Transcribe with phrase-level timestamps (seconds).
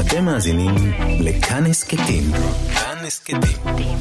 [0.00, 0.74] אתם מאזינים
[1.20, 2.24] לכאן הסכתים.
[2.74, 3.96] כאן הסכתים.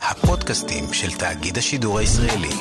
[0.00, 2.54] הפודקאסטים של תאגיד השידור הישראלי.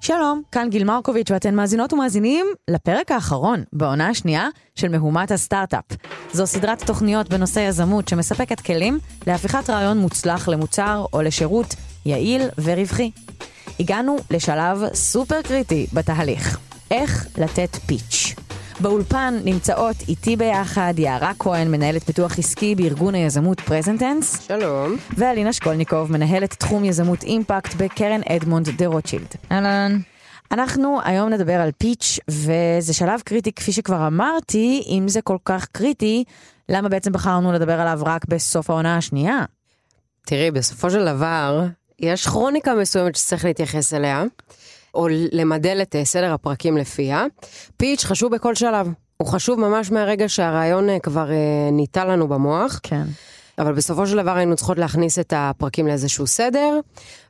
[0.00, 5.84] שלום, כאן גיל מרקוביץ' ואתן מאזינות ומאזינים לפרק האחרון בעונה השנייה של מהומת הסטארט-אפ.
[6.32, 11.74] זו סדרת תוכניות בנושא יזמות שמספקת כלים להפיכת רעיון מוצלח למוצר או לשירות
[12.06, 13.10] יעיל ורווחי.
[13.80, 16.58] הגענו לשלב סופר קריטי בתהליך,
[16.90, 18.34] איך לתת פיץ'.
[18.80, 24.46] באולפן נמצאות איתי ביחד יערה כהן, מנהלת פיתוח עסקי בארגון היזמות פרזנטנס.
[24.46, 24.96] שלום.
[25.16, 29.26] ואלינה שקולניקוב, מנהלת תחום יזמות אימפקט בקרן אדמונד דה רוטשילד.
[29.52, 29.98] אהלן.
[30.52, 35.66] אנחנו היום נדבר על פיץ', וזה שלב קריטי, כפי שכבר אמרתי, אם זה כל כך
[35.72, 36.24] קריטי,
[36.68, 39.44] למה בעצם בחרנו לדבר עליו רק בסוף העונה השנייה?
[40.26, 41.64] תראי, בסופו של דבר,
[41.98, 44.24] יש כרוניקה מסוימת שצריך להתייחס אליה,
[44.96, 47.24] או למדל את אה, סדר הפרקים לפיה.
[47.76, 48.88] פיץ' חשוב בכל שלב.
[49.16, 52.80] הוא חשוב ממש מהרגע שהרעיון אה, כבר אה, ניטע לנו במוח.
[52.82, 53.04] כן.
[53.58, 56.80] אבל בסופו של דבר היינו צריכות להכניס את הפרקים לאיזשהו סדר,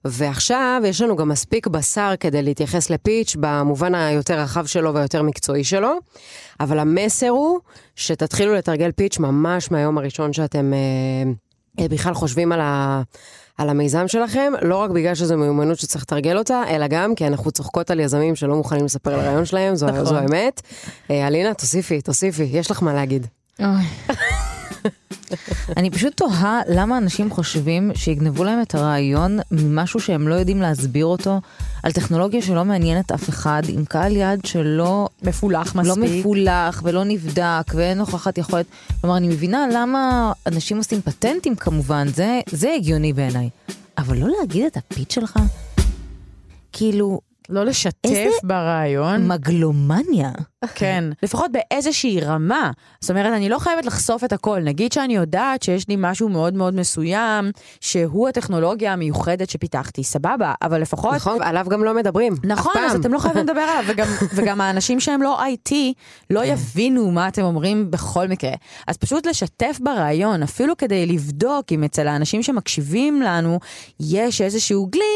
[0.05, 5.65] ועכשיו יש לנו גם מספיק בשר כדי להתייחס לפיץ' במובן היותר רחב שלו והיותר מקצועי
[5.65, 5.93] שלו,
[6.61, 7.59] אבל המסר הוא
[7.97, 11.33] שתתחילו לתרגל פיץ' ממש מהיום הראשון שאתם אה,
[11.81, 13.03] בכלל חושבים על ה...
[13.59, 17.51] על המיזם שלכם, לא רק בגלל שזו מיומנות שצריך לתרגל אותה, אלא גם כי אנחנו
[17.51, 20.05] צוחקות על יזמים שלא מוכנים לספר על הרעיון שלהם, זו, נכון.
[20.05, 20.63] זו האמת.
[21.11, 23.27] אה, אלינה, תוסיפי, תוסיפי, יש לך מה להגיד.
[25.77, 31.07] אני פשוט תוהה למה אנשים חושבים שיגנבו להם את הרעיון ממשהו שהם לא יודעים להסביר
[31.07, 31.41] אותו,
[31.83, 36.21] על טכנולוגיה שלא מעניינת אף אחד, עם קהל יעד שלא מפולח לא מספיק.
[36.21, 38.67] מפולח ולא נבדק ואין הוכחת יכולת.
[39.01, 43.49] כלומר, אני מבינה למה אנשים עושים פטנטים כמובן, זה, זה הגיוני בעיניי.
[43.99, 45.39] אבל לא להגיד את הפיץ שלך?
[46.73, 49.29] כאילו, לא לשתף איזה- ברעיון.
[49.29, 50.31] מגלומניה.
[50.75, 52.71] כן, לפחות באיזושהי רמה.
[53.01, 54.61] זאת אומרת, אני לא חייבת לחשוף את הכל.
[54.61, 60.81] נגיד שאני יודעת שיש לי משהו מאוד מאוד מסוים, שהוא הטכנולוגיה המיוחדת שפיתחתי, סבבה, אבל
[60.81, 61.15] לפחות...
[61.15, 62.35] נכון, עליו גם לא מדברים.
[62.45, 62.95] נכון, אז.
[63.01, 65.73] אתם לא חייבים לדבר עליו, וגם, וגם האנשים שהם לא IT
[66.31, 66.47] לא כן.
[66.47, 68.51] יבינו מה אתם אומרים בכל מקרה.
[68.87, 73.59] אז פשוט לשתף ברעיון, אפילו כדי לבדוק אם אצל האנשים שמקשיבים לנו,
[74.01, 75.07] יש איזשהו גלינג,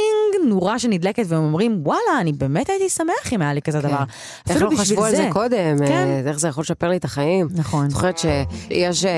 [0.44, 4.04] נורה שנדלקת, והם אומרים, וואלה, אני באמת הייתי שמח אם היה לי כזה דבר.
[4.50, 5.78] איך לא חשבו על זה קודם?
[5.78, 5.92] כן.
[5.92, 7.48] אה, איך זה יכול לשפר לי את החיים?
[7.54, 7.90] נכון.
[7.90, 9.10] זוכרת שיש אה,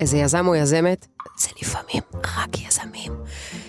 [0.00, 1.06] איזה יזם או יזמת,
[1.38, 2.02] זה לפעמים
[2.36, 3.12] רק יזמים,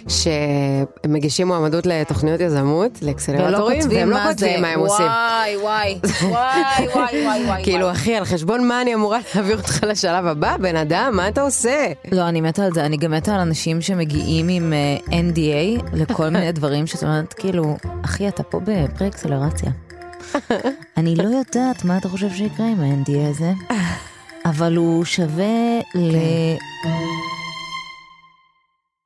[0.08, 5.06] שמגישים מועמדות לתוכניות יזמות, לאקסלרטורים, והם לא כותבים מה הם עושים.
[5.06, 7.64] וואי, וואי, וואי, וואי, וואי.
[7.64, 10.58] כאילו, אחי, על חשבון מה אני אמורה להעביר אותך לשלב הבא?
[10.58, 11.88] בן אדם, מה אתה עושה?
[12.12, 16.30] לא, אני מתה על זה, אני גם מתה על אנשים שמגיעים עם אה, NDA לכל
[16.30, 17.76] מיני דברים שאת אומרת, כאילו,
[18.06, 19.72] אחי, אתה פה בפרה-אקסלרציה.
[20.98, 23.52] אני לא יודעת מה אתה חושב שיקרה עם ה-NDA הזה,
[24.46, 26.16] אבל הוא שווה ל...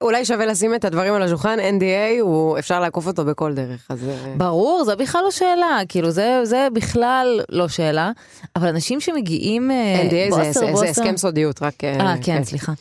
[0.02, 4.10] אולי שווה לשים את הדברים על השולחן, NDA, הוא, אפשר לעקוף אותו בכל דרך, אז...
[4.10, 8.12] אה, ברור, זה בכלל לא שאלה, כאילו, זה, זה בכלל לא שאלה,
[8.56, 9.72] אבל אנשים שמגיעים...
[9.72, 11.84] אה, NDA זה- בוסר, זה זה בוסר- הסכם סודיות, רק...
[11.84, 12.72] אה, כן, סליחה.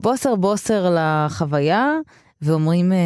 [0.00, 1.92] בוסר בוסר לחוויה,
[2.42, 2.98] ואומרים, אה,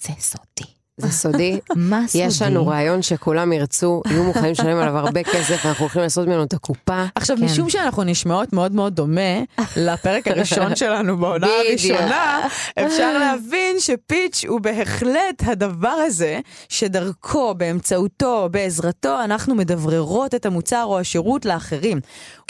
[0.00, 0.73] זה סודי.
[0.96, 1.60] זה סודי.
[1.76, 2.24] מה סודי?
[2.24, 6.42] יש לנו רעיון שכולם ירצו, יהיו מוכנים לשלם עליו הרבה כסף, ואנחנו הולכים לעשות ממנו
[6.42, 7.04] את הקופה.
[7.14, 7.44] עכשיו, כן.
[7.44, 9.42] משום שאנחנו נשמעות מאוד מאוד דומה
[9.76, 11.46] לפרק הראשון שלנו בעונה.
[11.46, 12.48] הראשונה,
[12.86, 20.98] אפשר להבין שפיץ' הוא בהחלט הדבר הזה, שדרכו, באמצעותו, בעזרתו, אנחנו מדבררות את המוצר או
[20.98, 22.00] השירות לאחרים.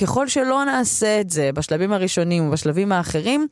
[0.01, 3.47] ככל שלא נעשה את זה בשלבים הראשונים ובשלבים האחרים,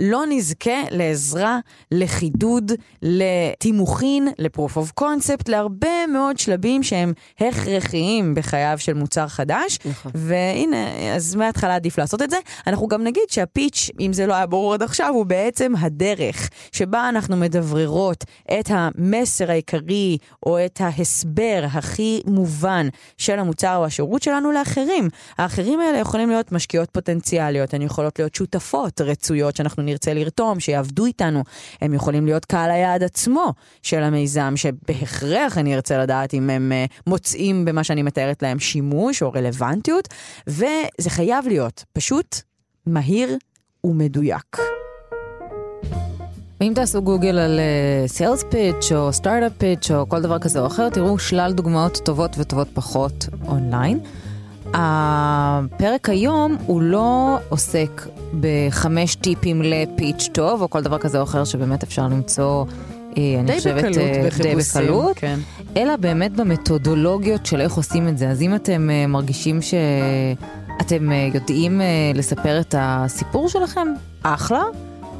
[0.00, 1.58] לא נזכה לעזרה,
[1.92, 9.78] לחידוד, לתימוכין, לפרוף אוף קונספט, להרבה מאוד שלבים שהם הכרחיים בחייו של מוצר חדש.
[9.84, 10.12] נכון.
[10.14, 12.36] והנה, אז מההתחלה עדיף לעשות את זה.
[12.66, 17.08] אנחנו גם נגיד שהפיץ', אם זה לא היה ברור עד עכשיו, הוא בעצם הדרך שבה
[17.08, 18.24] אנחנו מדבררות
[18.60, 22.88] את המסר העיקרי או את ההסבר הכי מובן
[23.18, 25.08] של המוצר או השירות שלנו לאחרים.
[25.38, 31.06] האחרים האלה יכולים להיות משקיעות פוטנציאליות, הן יכולות להיות שותפות רצויות שאנחנו נרצה לרתום, שיעבדו
[31.06, 31.42] איתנו.
[31.80, 33.52] הם יכולים להיות קהל היעד עצמו
[33.82, 34.25] של המיזם,
[34.56, 40.08] שבהכרח אני ארצה לדעת אם הם אה, מוצאים במה שאני מתארת להם שימוש או רלוונטיות,
[40.46, 42.36] וזה חייב להיות פשוט
[42.86, 43.36] מהיר
[43.84, 44.56] ומדויק.
[46.60, 47.60] ואם תעשו גוגל על
[48.06, 52.36] סיילס פיץ' או סטארט-אפ פיץ' או כל דבר כזה או אחר, תראו שלל דוגמאות טובות
[52.38, 54.00] וטובות פחות אונליין.
[54.74, 58.06] הפרק היום הוא לא עוסק
[58.40, 63.46] בחמש טיפים לפיץ' טוב או כל דבר כזה או אחר שבאמת אפשר למצוא, אה, אני
[63.46, 64.54] די חושבת, בקלות אה, די.
[64.56, 65.38] בקלות, כן.
[65.76, 68.28] אלא באמת במתודולוגיות של איך עושים את זה.
[68.28, 69.60] אז אם אתם אה, מרגישים
[70.80, 73.88] אתם אה, יודעים אה, לספר את הסיפור שלכם?
[74.22, 74.62] אחלה.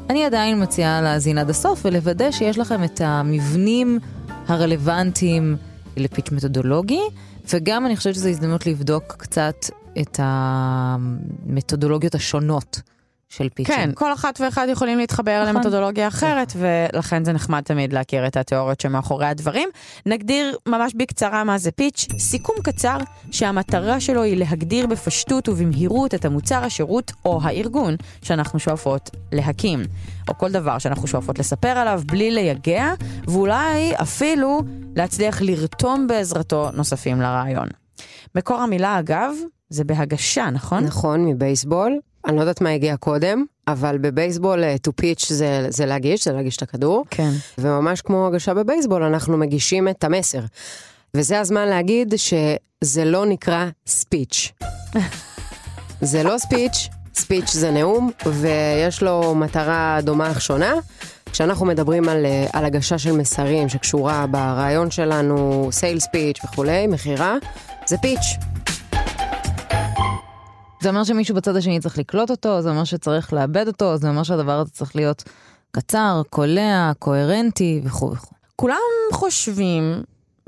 [0.09, 3.99] אני עדיין מציעה להאזין עד הסוף ולוודא שיש לכם את המבנים
[4.47, 5.55] הרלוונטיים
[5.97, 7.01] לפיץ' מתודולוגי,
[7.53, 9.65] וגם אני חושבת שזו הזדמנות לבדוק קצת
[10.01, 12.81] את המתודולוגיות השונות
[13.29, 13.75] של פיצ'ים.
[13.75, 15.55] כן, כל אחת ואחד יכולים להתחבר נכון.
[15.55, 19.69] למתודולוגיה אחרת, ולכן זה נחמד תמיד להכיר את התיאוריות שמאחורי הדברים.
[20.05, 22.97] נגדיר ממש בקצרה מה זה פיץ', סיכום קצר
[23.31, 29.83] שהמטרה שלו היא להגדיר בפשטות ובמהירות את המוצר, השירות או הארגון שאנחנו שואפות להקים,
[30.27, 32.93] או כל דבר שאנחנו שואפות לספר עליו בלי לייגע,
[33.27, 34.61] ואולי אפילו
[34.95, 37.67] להצליח לרתום בעזרתו נוספים לרעיון.
[38.35, 39.33] מקור המילה אגב,
[39.69, 40.83] זה בהגשה, נכון?
[40.83, 41.99] נכון, מבייסבול.
[42.27, 46.33] אני לא יודעת מה הגיע קודם, אבל בבייסבול אה, to pitch זה, זה להגיש, זה
[46.33, 47.05] להגיש את הכדור.
[47.09, 47.29] כן.
[47.57, 50.39] וממש כמו הגשה בבייסבול, אנחנו מגישים את המסר.
[51.13, 54.51] וזה הזמן להגיד שזה לא נקרא ספיץ'.
[56.01, 60.73] זה לא ספיץ', ספיץ' זה נאום, ויש לו מטרה דומה אך שונה.
[61.31, 67.35] כשאנחנו מדברים על, אה, על הגשה של מסרים שקשורה ברעיון שלנו, סיילס פיץ' וכולי, מכירה,
[67.87, 68.56] זה פיץ'.
[70.81, 74.23] זה אומר שמישהו בצד השני צריך לקלוט אותו, זה אומר שצריך לאבד אותו, זה אומר
[74.23, 75.23] שהדבר הזה צריך להיות
[75.71, 78.35] קצר, קולע, קוהרנטי וכו' וכו'.
[78.55, 78.77] כולם
[79.13, 80.01] חושבים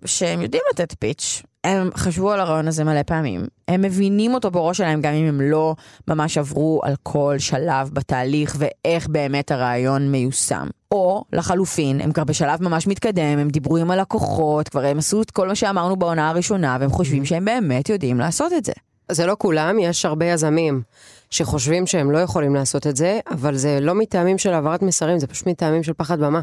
[0.05, 1.43] שהם יודעים לתת פיץ'.
[1.63, 3.45] הם חשבו על הרעיון הזה מלא פעמים.
[3.67, 5.75] הם מבינים אותו בראש שלהם גם אם הם לא
[6.07, 10.67] ממש עברו על כל שלב בתהליך ואיך באמת הרעיון מיושם.
[10.91, 15.31] או לחלופין, הם כבר בשלב ממש מתקדם, הם דיברו עם הלקוחות, כבר הם עשו את
[15.31, 18.73] כל מה שאמרנו בעונה הראשונה, והם חושבים שהם באמת יודעים לעשות את זה.
[19.11, 20.81] זה לא כולם, יש הרבה יזמים
[21.29, 25.27] שחושבים שהם לא יכולים לעשות את זה, אבל זה לא מטעמים של העברת מסרים, זה
[25.27, 26.41] פשוט מטעמים של פחד במה.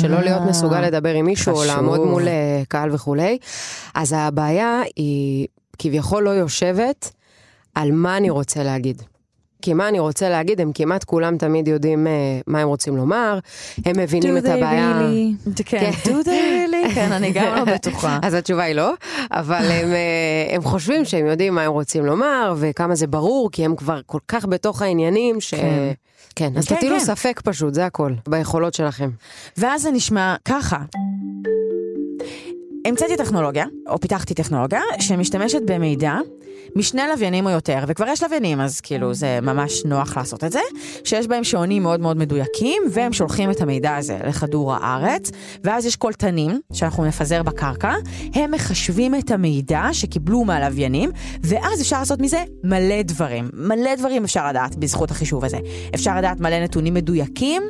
[0.00, 1.64] שלא להיות מסוגל לדבר עם מישהו, או.
[1.64, 3.38] לעמוד מול אה, קהל וכולי.
[3.94, 5.46] אז הבעיה היא
[5.78, 7.10] כביכול לא יושבת
[7.74, 9.02] על מה אני רוצה להגיד.
[9.62, 12.12] כי מה אני רוצה להגיד, הם כמעט כולם תמיד יודעים אה,
[12.46, 13.38] מה הם רוצים לומר,
[13.84, 15.00] הם מבינים את הבעיה.
[16.04, 16.73] do they really?
[16.73, 18.18] כן, אני גם לא בטוחה.
[18.22, 18.92] אז התשובה היא לא,
[19.30, 23.64] אבל הם, אה, הם חושבים שהם יודעים מה הם רוצים לומר, וכמה זה ברור, כי
[23.64, 25.54] הם כבר כל כך בתוך העניינים, ש...
[25.54, 25.92] כן.
[26.36, 27.04] כן, אז כן, תטילו כן.
[27.04, 29.10] ספק פשוט, זה הכל, ביכולות שלכם.
[29.56, 30.78] ואז זה נשמע ככה.
[32.84, 36.14] המצאתי טכנולוגיה, או פיתחתי טכנולוגיה, שמשתמשת במידע
[36.76, 40.60] משני לוויינים או יותר, וכבר יש לוויינים, אז כאילו זה ממש נוח לעשות את זה,
[41.04, 45.30] שיש בהם שעונים מאוד מאוד מדויקים, והם שולחים את המידע הזה לכדור הארץ,
[45.64, 47.94] ואז יש קולטנים שאנחנו נפזר בקרקע,
[48.34, 51.10] הם מחשבים את המידע שקיבלו מהלוויינים,
[51.42, 53.50] ואז אפשר לעשות מזה מלא דברים.
[53.52, 55.58] מלא דברים אפשר לדעת בזכות החישוב הזה.
[55.94, 57.62] אפשר לדעת מלא נתונים מדויקים,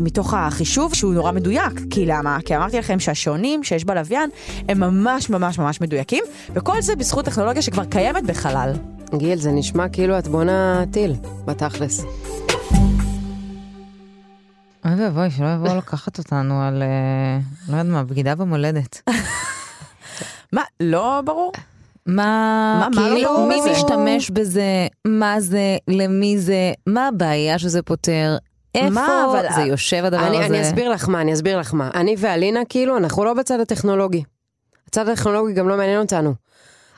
[0.00, 1.72] מתוך החישוב שהוא נורא מדויק.
[1.90, 2.38] כי למה?
[2.44, 4.30] כי אמרתי לכם שהשעונים שיש בלוויין
[4.68, 6.24] הם ממש ממש ממש מדויקים,
[6.54, 8.72] וכל זה בזכות טכנולוגיה שכבר קיימת בחלל.
[9.16, 11.14] גיל, זה נשמע כאילו את בונה טיל,
[11.44, 12.04] בתכלס.
[14.84, 17.38] אוי ואבוי, שלא יבואו לקחת אותנו על, אה,
[17.68, 19.02] לא יודעת מה, בגידה במולדת.
[20.52, 21.52] מה, לא ברור?
[22.06, 22.14] מה,
[22.80, 23.70] מה- מה לא כאילו, מי בזה?
[23.70, 24.62] משתמש בזה,
[25.06, 28.36] מה זה, למי זה, מה הבעיה שזה פותר,
[28.74, 30.46] איפה מה, אבל- זה יושב הדבר אני, הזה.
[30.46, 31.90] אני אסביר לך מה, אני אסביר לך מה.
[31.94, 34.22] אני ואלינה, כאילו, אנחנו לא בצד הטכנולוגי.
[34.88, 36.34] הצד הטכנולוגי גם לא מעניין אותנו.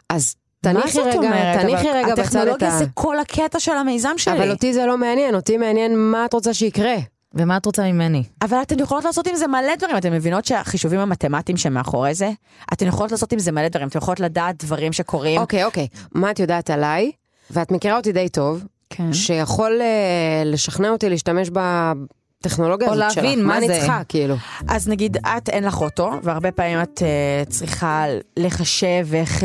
[0.08, 1.60] אז תניחי רגע, אומרת?
[1.60, 2.78] תניחי רגע בצד את הטכנולוגיה ה...
[2.78, 4.38] זה כל הקטע של המיזם שלי.
[4.38, 6.94] אבל אותי זה לא מעניין, אותי מעניין מה את רוצה שיקרה.
[7.34, 8.22] ומה את רוצה ממני?
[8.42, 12.30] אבל אתן יכולות לעשות עם זה מלא דברים, אתן מבינות שהחישובים המתמטיים שמאחורי זה,
[12.72, 15.40] אתן יכולות לעשות עם זה מלא דברים, אתן יכולות לדעת דברים שקורים.
[15.40, 15.86] אוקיי, אוקיי.
[16.14, 17.12] מה את יודעת עליי?
[17.50, 19.12] ואת מכירה אותי די טוב, כן.
[19.12, 23.24] שיכול אה, לשכנע אותי להשתמש בטכנולוגיה או הזאת שלך.
[23.24, 23.74] להבין מה אני זה.
[23.74, 24.34] צריכה, כאילו.
[24.68, 28.04] אז נגיד את אין לך אוטו, והרבה פעמים את uh, צריכה
[28.36, 29.44] לחשב איך uh,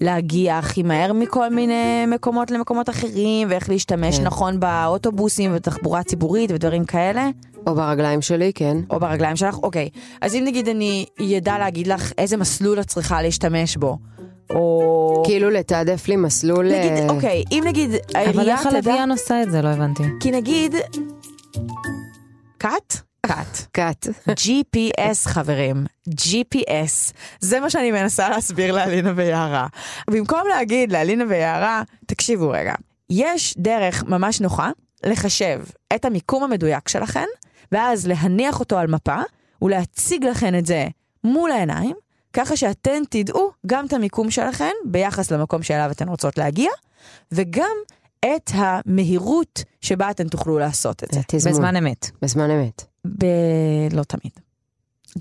[0.00, 4.24] להגיע הכי מהר מכל מיני מקומות למקומות אחרים, ואיך להשתמש כן.
[4.24, 7.28] נכון באוטובוסים ובתחבורה ציבורית ודברים כאלה,
[7.66, 8.76] או ברגליים שלי, כן.
[8.90, 9.88] או ברגליים שלך, אוקיי.
[10.20, 13.98] אז אם נגיד אני ידע להגיד לך איזה מסלול את צריכה להשתמש בו,
[14.50, 15.22] או...
[15.26, 16.66] כאילו לתעדף לי מסלול...
[16.66, 18.76] נגיד, אה, אוקיי, אם נגיד אבל העירייה איך תדע...
[18.76, 19.62] הלוויין עושה את זה?
[19.62, 20.02] לא הבנתי.
[20.20, 20.74] כי נגיד...
[22.58, 22.96] קאט?
[23.26, 23.58] קאט.
[23.72, 24.06] קאט.
[24.28, 29.66] GPS חברים, GPS, זה מה שאני מנסה להסביר לאלינה ויערה.
[30.10, 32.74] במקום להגיד לאלינה ויערה, תקשיבו רגע,
[33.10, 34.70] יש דרך ממש נוחה
[35.06, 35.60] לחשב
[35.94, 37.26] את המיקום המדויק שלכן,
[37.72, 39.18] ואז להניח אותו על מפה,
[39.62, 40.86] ולהציג לכן את זה
[41.24, 41.96] מול העיניים,
[42.32, 46.70] ככה שאתן תדעו גם את המיקום שלכן ביחס למקום שאליו אתן רוצות להגיע,
[47.32, 47.76] וגם
[48.20, 51.20] את המהירות שבה אתן תוכלו לעשות את זה.
[51.26, 51.54] תזמון.
[51.54, 52.10] בזמן אמת.
[52.22, 52.84] בזמן אמת.
[53.18, 53.24] ב...
[53.92, 54.32] לא תמיד.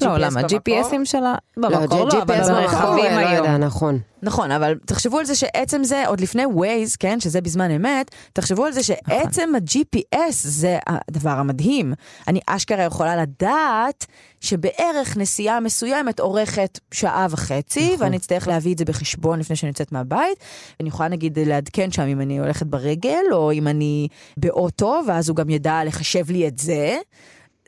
[0.01, 0.41] לא, למה?
[0.41, 3.63] GPSים שלה במקור לא, לא, אבל ברכבים לא יודע, היום.
[3.63, 3.99] נכון.
[4.23, 8.65] נכון, אבל תחשבו על זה שעצם זה, עוד לפני Waze, כן, שזה בזמן אמת, תחשבו
[8.65, 11.93] על זה שעצם ה-GPS זה הדבר המדהים.
[12.27, 14.05] אני אשכרה יכולה לדעת
[14.41, 19.91] שבערך נסיעה מסוימת אורכת שעה וחצי, ואני אצטרך להביא את זה בחשבון לפני שאני יוצאת
[19.91, 20.37] מהבית.
[20.79, 25.35] אני יכולה נגיד לעדכן שם אם אני הולכת ברגל, או אם אני באוטו, ואז הוא
[25.35, 26.97] גם ידע לחשב לי את זה.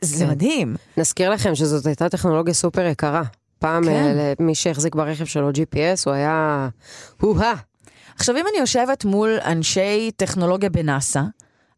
[0.04, 0.30] זה כן.
[0.30, 0.76] מדהים.
[0.96, 3.22] נזכיר לכם שזאת הייתה טכנולוגיה סופר יקרה.
[3.58, 3.90] פעם כן.
[3.90, 6.68] אה, מי שהחזיק ברכב שלו GPS הוא היה...
[7.20, 7.54] הו-הא.
[8.16, 11.20] עכשיו, אם אני יושבת מול אנשי טכנולוגיה בנאסא,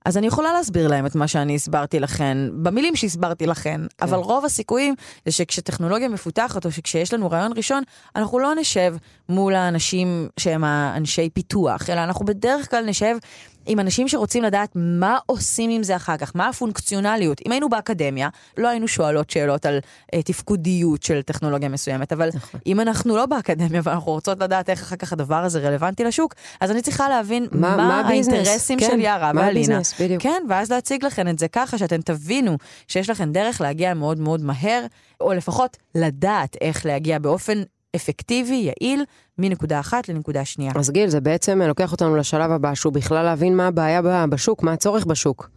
[0.04, 4.06] אז אני יכולה להסביר להם את מה שאני הסברתי לכן, במילים שהסברתי לכן, כן.
[4.06, 4.94] אבל רוב הסיכויים
[5.26, 7.82] זה שכשטכנולוגיה מפותחת, או שכשיש לנו רעיון ראשון,
[8.16, 8.94] אנחנו לא נשב
[9.28, 13.16] מול האנשים שהם האנשי פיתוח, אלא אנחנו בדרך כלל נשב
[13.66, 17.40] עם אנשים שרוצים לדעת מה עושים עם זה אחר כך, מה הפונקציונליות.
[17.46, 18.28] אם היינו באקדמיה,
[18.58, 19.78] לא היינו שואלות שאלות על
[20.14, 22.60] אה, תפקודיות של טכנולוגיה מסוימת, אבל נכון.
[22.66, 26.70] אם אנחנו לא באקדמיה ואנחנו רוצות לדעת איך אחר כך הדבר הזה רלוונטי לשוק, אז
[26.70, 28.00] אני צריכה להבין מה, מה- מה?
[28.08, 29.78] האינטרסים כן, של יערה מה ואלינה.
[30.00, 30.22] בדיוק.
[30.22, 32.56] כן, ואז להציג לכם את זה ככה, שאתם תבינו
[32.88, 34.86] שיש לכם דרך להגיע מאוד מאוד מהר,
[35.20, 37.62] או לפחות לדעת איך להגיע באופן
[37.96, 39.04] אפקטיבי, יעיל,
[39.38, 40.72] מנקודה אחת לנקודה שנייה.
[40.76, 44.72] אז גיל, זה בעצם לוקח אותנו לשלב הבא, שהוא בכלל להבין מה הבעיה בשוק, מה
[44.72, 45.50] הצורך בשוק.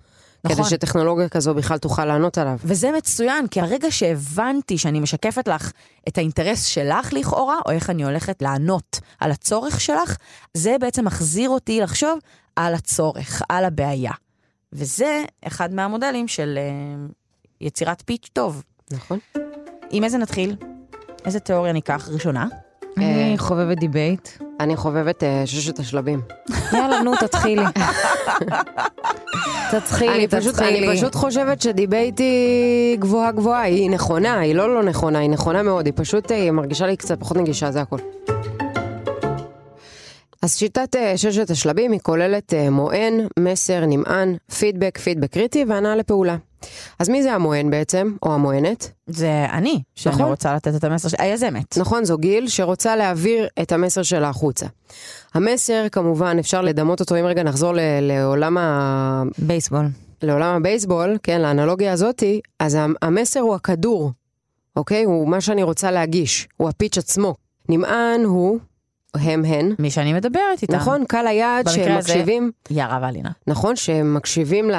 [0.43, 0.57] נכון.
[0.57, 2.57] כדי שטכנולוגיה כזו בכלל תוכל לענות עליו.
[2.63, 5.71] וזה מצוין, כי הרגע שהבנתי שאני משקפת לך
[6.07, 10.17] את האינטרס שלך לכאורה, או איך אני הולכת לענות על הצורך שלך,
[10.53, 12.19] זה בעצם מחזיר אותי לחשוב
[12.55, 14.11] על הצורך, על הבעיה.
[14.73, 17.13] וזה אחד מהמודלים של אה,
[17.61, 18.63] יצירת פיץ' טוב.
[18.91, 19.19] נכון?
[19.91, 20.55] עם איזה נתחיל?
[21.27, 22.47] איזה תיאוריה ניקח ראשונה?
[22.97, 24.29] אני חובבת דיבייט.
[24.59, 26.21] אני חובבת אה, ששת השלבים.
[26.73, 27.61] יאללה, נו, תתחילי.
[29.71, 30.87] תתחילי, אני פשוט, תתחילי.
[30.87, 35.63] אני פשוט חושבת שדיבייט היא גבוהה גבוהה, היא נכונה, היא לא לא נכונה, היא נכונה
[35.63, 37.97] מאוד, היא פשוט אה, מרגישה לי קצת פחות נגישה, זה הכל.
[40.41, 45.95] אז שיטת אה, ששת השלבים היא כוללת אה, מוען, מסר, נמען, פידבק, פידבק קריטי והנעה
[45.95, 46.35] לפעולה.
[46.99, 48.91] אז מי זה המוען בעצם, או המוענת?
[49.07, 50.27] זה אני, שאני נכון.
[50.27, 51.77] רוצה לתת את המסר, ש- היזמת.
[51.77, 54.65] נכון, זו גיל שרוצה להעביר את המסר שלה החוצה.
[55.33, 59.23] המסר, כמובן, אפשר לדמות אותו, אם רגע נחזור ל- לעולם ה...
[59.37, 59.85] בייסבול.
[60.23, 64.11] לעולם הבייסבול, כן, לאנלוגיה הזאתי, אז המ- המסר הוא הכדור,
[64.75, 65.03] אוקיי?
[65.03, 67.35] הוא מה שאני רוצה להגיש, הוא הפיץ' עצמו.
[67.69, 68.59] נמען הוא,
[69.15, 70.75] הם הן, מי שאני מדברת איתה.
[70.77, 73.29] נכון, קל היעד במקרה שהם הזה- מקשיבים, יערה ואלינה.
[73.47, 74.69] נכון, שהם מקשיבים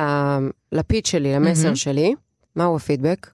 [0.73, 1.77] לפיץ' שלי, למסר מהמם.
[1.77, 2.15] שלי.
[2.57, 3.31] מהו הפידבק?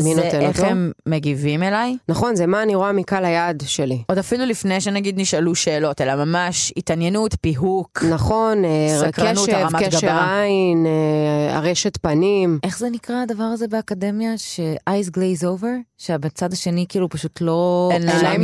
[0.00, 0.70] מי זה נותן איך אותו?
[0.70, 1.96] הם מגיבים אליי.
[2.08, 4.02] נכון, זה מה אני רואה מקהל היעד שלי.
[4.08, 8.04] עוד אפילו לפני שנגיד נשאלו שאלות, אלא ממש התעניינות, פיהוק.
[8.10, 10.42] נכון, אה, סקרנות, קשב, הרמת קשר גבה.
[10.42, 12.58] עין, אה, הרשת פנים.
[12.62, 14.38] איך זה נקרא הדבר הזה באקדמיה?
[14.38, 15.66] ש-eyes glaze over?
[15.98, 17.90] שבצד השני כאילו פשוט לא...
[17.92, 18.42] עיניים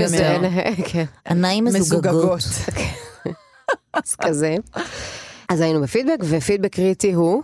[0.92, 2.40] כן, עיניים מזוגגות.
[4.04, 4.56] אז כזה.
[5.48, 7.42] אז היינו בפידבק, ופידבק קריטי הוא,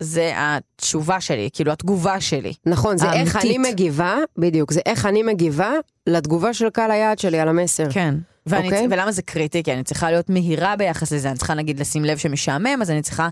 [0.00, 2.52] זה התשובה שלי, כאילו התגובה שלי.
[2.66, 3.60] נכון, זה איך האמיתית.
[3.60, 5.72] אני מגיבה, בדיוק, זה איך אני מגיבה
[6.06, 7.86] לתגובה של קהל היעד שלי על המסר.
[7.90, 8.14] כן.
[8.46, 8.86] ואני, אוקיי.
[8.90, 9.62] ולמה זה קריטי?
[9.62, 13.02] כי אני צריכה להיות מהירה ביחס לזה, אני צריכה נגיד לשים לב שמשעמם, אז אני
[13.02, 13.28] צריכה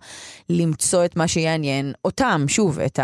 [0.51, 3.01] למצוא את מה שיעניין אותם, שוב, את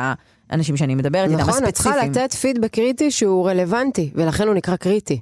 [0.50, 2.24] האנשים שאני מדברת איתם, נכון, את צריכה הספציפיים.
[2.24, 5.20] לתת פידבק קריטי שהוא רלוונטי, ולכן הוא נקרא קריטי.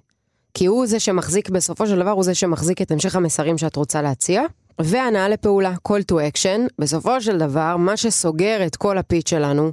[0.55, 4.03] כי הוא זה שמחזיק, בסופו של דבר הוא זה שמחזיק את המשך המסרים שאת רוצה
[4.03, 4.43] להציע.
[4.85, 9.73] והנעה לפעולה, call to action, בסופו של דבר, מה שסוגר את כל הפיץ' שלנו,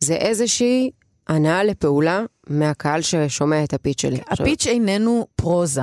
[0.00, 0.90] זה איזושהי
[1.28, 4.18] הנעה לפעולה מהקהל ששומע את הפיץ' שלי.
[4.26, 5.82] עכשיו, הפיץ' איננו פרוזה.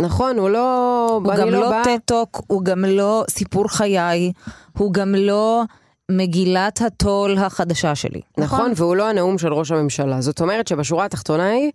[0.00, 1.06] נכון, הוא לא...
[1.24, 4.32] הוא גם לא טד-טוק, הוא גם לא סיפור חיי,
[4.78, 5.62] הוא גם לא
[6.10, 8.20] מגילת הטול החדשה שלי.
[8.38, 10.20] נכון, והוא לא הנאום של ראש הממשלה.
[10.20, 11.70] זאת אומרת שבשורה התחתונה היא,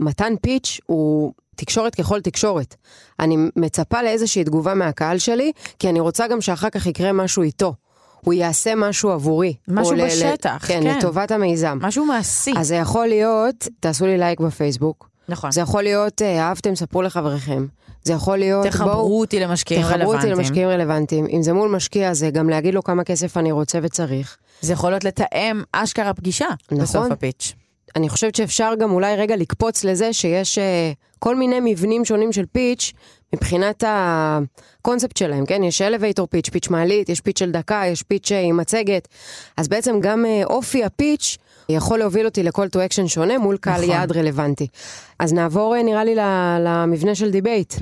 [0.00, 2.74] מתן פיץ' הוא תקשורת ככל תקשורת.
[3.20, 7.74] אני מצפה לאיזושהי תגובה מהקהל שלי, כי אני רוצה גם שאחר כך יקרה משהו איתו.
[8.20, 9.54] הוא יעשה משהו עבורי.
[9.68, 10.96] משהו או ל- בשטח, כן, כן.
[10.98, 11.78] לטובת המיזם.
[11.82, 12.52] משהו מעשי.
[12.56, 15.08] אז זה יכול להיות, תעשו לי לייק בפייסבוק.
[15.28, 15.52] נכון.
[15.52, 17.66] זה יכול להיות, אה, אהבתם, ספרו לחבריכם.
[18.02, 20.38] זה יכול להיות, תחברו אותי למשקיעים תחברו אותי רלוונטיים.
[20.38, 21.26] למשקיעים רלוונטיים.
[21.30, 24.36] אם זה מול משקיע, זה גם להגיד לו כמה כסף אני רוצה וצריך.
[24.60, 26.78] זה יכול להיות לתאם אשכרה פגישה נכון.
[26.84, 27.54] בסוף הפיץ'.
[27.96, 30.62] אני חושבת שאפשר גם אולי רגע לקפוץ לזה שיש uh,
[31.18, 32.92] כל מיני מבנים שונים של פיץ'
[33.34, 35.62] מבחינת הקונספט שלהם, כן?
[35.62, 39.08] יש אלווייטור פיץ', פיץ' מעלית, יש פיץ' של דקה, יש פיץ' אה, עם מצגת.
[39.56, 43.80] אז בעצם גם uh, אופי הפיץ' יכול להוביל אותי לכל to action שונה מול קהל
[43.80, 43.90] נכון.
[43.90, 44.66] יעד רלוונטי.
[45.18, 46.14] אז נעבור uh, נראה לי
[46.60, 47.74] למבנה של דיבייט.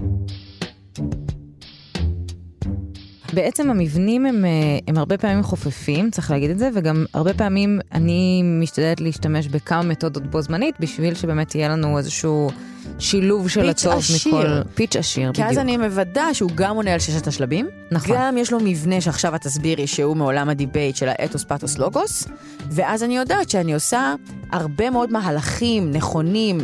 [3.33, 4.51] בעצם המבנים הם, אה,
[4.89, 9.83] הם הרבה פעמים חופפים, צריך להגיד את זה, וגם הרבה פעמים אני משתדלת להשתמש בכמה
[9.83, 12.51] מתודות בו זמנית, בשביל שבאמת יהיה לנו איזשהו
[12.99, 14.35] שילוב של הטוב עשיר.
[14.35, 14.63] מכל...
[14.75, 15.51] פיץ' עשיר, כי בדיוק.
[15.51, 18.17] אז אני מוודא שהוא גם עונה על ששת השלבים, נכון.
[18.17, 22.29] גם יש לו מבנה שעכשיו את תסבירי שהוא מעולם הדיבייט של האתוס פתוס לוגוס,
[22.71, 24.15] ואז אני יודעת שאני עושה
[24.53, 26.59] הרבה מאוד מהלכים נכונים,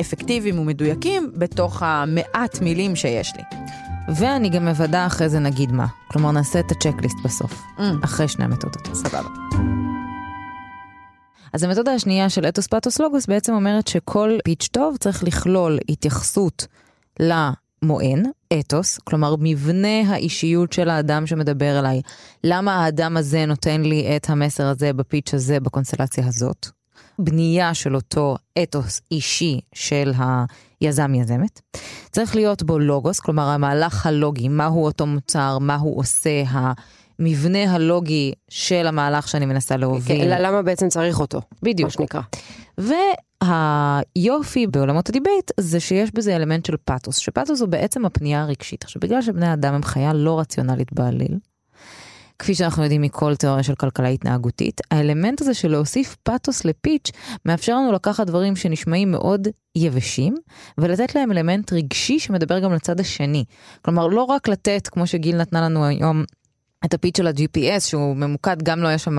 [0.00, 3.42] אפקטיביים ומדויקים בתוך המעט מילים שיש לי.
[4.08, 5.86] ואני גם מוודא אחרי זה נגיד מה.
[6.08, 7.82] כלומר, נעשה את הצ'קליסט בסוף, Mm.
[8.04, 8.88] אחרי שני המתודות.
[8.94, 9.28] סבבה.
[11.52, 16.66] אז המתודה השנייה של אתוס פתוס לוגוס בעצם אומרת שכל פיץ' טוב צריך לכלול התייחסות
[17.20, 18.22] למוען,
[18.60, 22.00] אתוס, כלומר מבנה האישיות של האדם שמדבר אליי.
[22.44, 26.68] למה האדם הזה נותן לי את המסר הזה בפיץ' הזה בקונסטלציה הזאת?
[27.18, 30.12] בנייה של אותו אתוס אישי של
[30.80, 31.60] היזם יזמת.
[32.10, 38.32] צריך להיות בו לוגוס, כלומר המהלך הלוגי, מהו אותו מוצר, מה הוא עושה, המבנה הלוגי
[38.48, 40.18] של המהלך שאני מנסה להוביל.
[40.18, 41.40] כן, למה בעצם צריך אותו?
[41.62, 41.86] בדיוק.
[41.86, 42.20] מה שנקרא.
[42.78, 48.84] והיופי בעולמות הדיבייט זה שיש בזה אלמנט של פאתוס, שפאתוס הוא בעצם הפנייה הרגשית.
[48.84, 51.38] עכשיו, בגלל שבני אדם הם חיה לא רציונלית בעליל,
[52.38, 57.10] כפי שאנחנו יודעים מכל תיאוריה של כלכלה התנהגותית, האלמנט הזה של להוסיף פאתוס לפיץ'
[57.44, 60.34] מאפשר לנו לקחת דברים שנשמעים מאוד יבשים,
[60.78, 63.44] ולתת להם אלמנט רגשי שמדבר גם לצד השני.
[63.82, 66.24] כלומר, לא רק לתת, כמו שגיל נתנה לנו היום,
[66.84, 69.18] את הפיץ' של ה-GPS, שהוא ממוקד, גם לא היה שם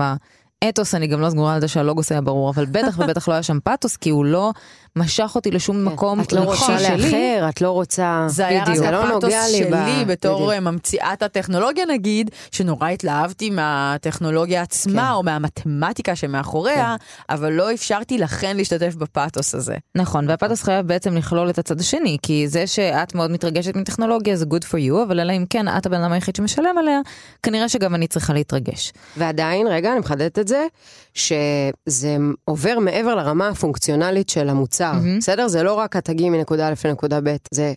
[0.68, 3.42] אתוס, אני גם לא סגורה על זה שהלוגוס היה ברור, אבל בטח ובטח לא היה
[3.42, 4.52] שם פאתוס, כי הוא לא
[4.96, 6.96] משך אותי לשום מקום את לא רגשי רוצה.
[6.96, 8.24] לאחר, את לא רוצה...
[8.28, 10.62] זה היה רק לא הפאתוס שלי בתור בדיוק.
[10.62, 15.12] ממציאת הטכנולוגיה נגיד, שנורא התלהבתי מהטכנולוגיה עצמה כן.
[15.12, 16.96] או מהמתמטיקה שמאחוריה,
[17.30, 19.74] אבל לא אפשרתי לכן להשתתף בפאתוס הזה.
[19.94, 24.44] נכון, והפאתוס חייב בעצם לכלול את הצד השני, כי זה שאת מאוד מתרגשת מטכנולוגיה זה
[24.44, 27.00] good for you, אבל אלא אם כן את הבן אדם היחיד שמשלם עליה,
[27.42, 28.92] כנראה שגם אני צריכה להתרגש.
[29.16, 30.66] ועדיין, רגע, אני מחדדת את זה,
[31.14, 35.18] שזה עובר מעבר לרמה הפונקציונלית של המוצר, מהמם.
[35.18, 35.48] בסדר?
[35.48, 37.72] זה לא רק את תגיעי מנקודה א' לנקודה ב', זה,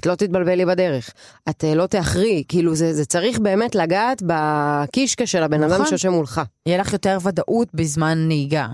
[0.00, 1.10] את לא תתבלבלי בדרך,
[1.48, 5.86] את אה, לא תאחרי, כאילו זה, זה צריך באמת לגעת בקישקע של הבן אדם נכון.
[5.86, 6.40] שיושב מולך.
[6.66, 8.66] יהיה לך יותר ודאות בזמן נהיגה.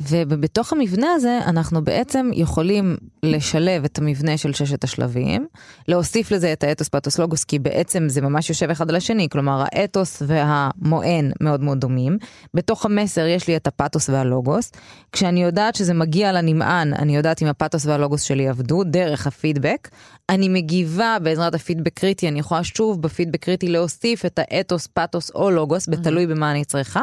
[0.00, 5.46] ובתוך המבנה הזה אנחנו בעצם יכולים לשלב את המבנה של ששת השלבים,
[5.88, 9.64] להוסיף לזה את האתוס פאתוס לוגוס, כי בעצם זה ממש יושב אחד על השני, כלומר
[9.66, 12.18] האתוס והמוען מאוד מאוד דומים.
[12.54, 14.72] בתוך המסר יש לי את הפאתוס והלוגוס.
[15.12, 19.88] כשאני יודעת שזה מגיע לנמען, אני יודעת אם הפאתוס והלוגוס שלי עבדו דרך הפידבק.
[20.28, 25.50] אני מגיבה בעזרת הפידבק קריטי, אני יכולה שוב בפידבק קריטי להוסיף את האתוס, פאתוס או
[25.50, 27.02] לוגוס, בתלוי במה אני צריכה.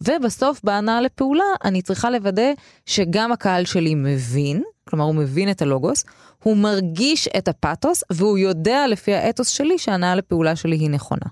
[0.00, 2.52] ובסוף בהנעה לפעולה אני צריכה לוודא
[2.86, 6.04] שגם הקהל שלי מבין, כלומר הוא מבין את הלוגוס,
[6.42, 11.26] הוא מרגיש את הפאתוס והוא יודע לפי האתוס שלי שההנעה לפעולה שלי היא נכונה.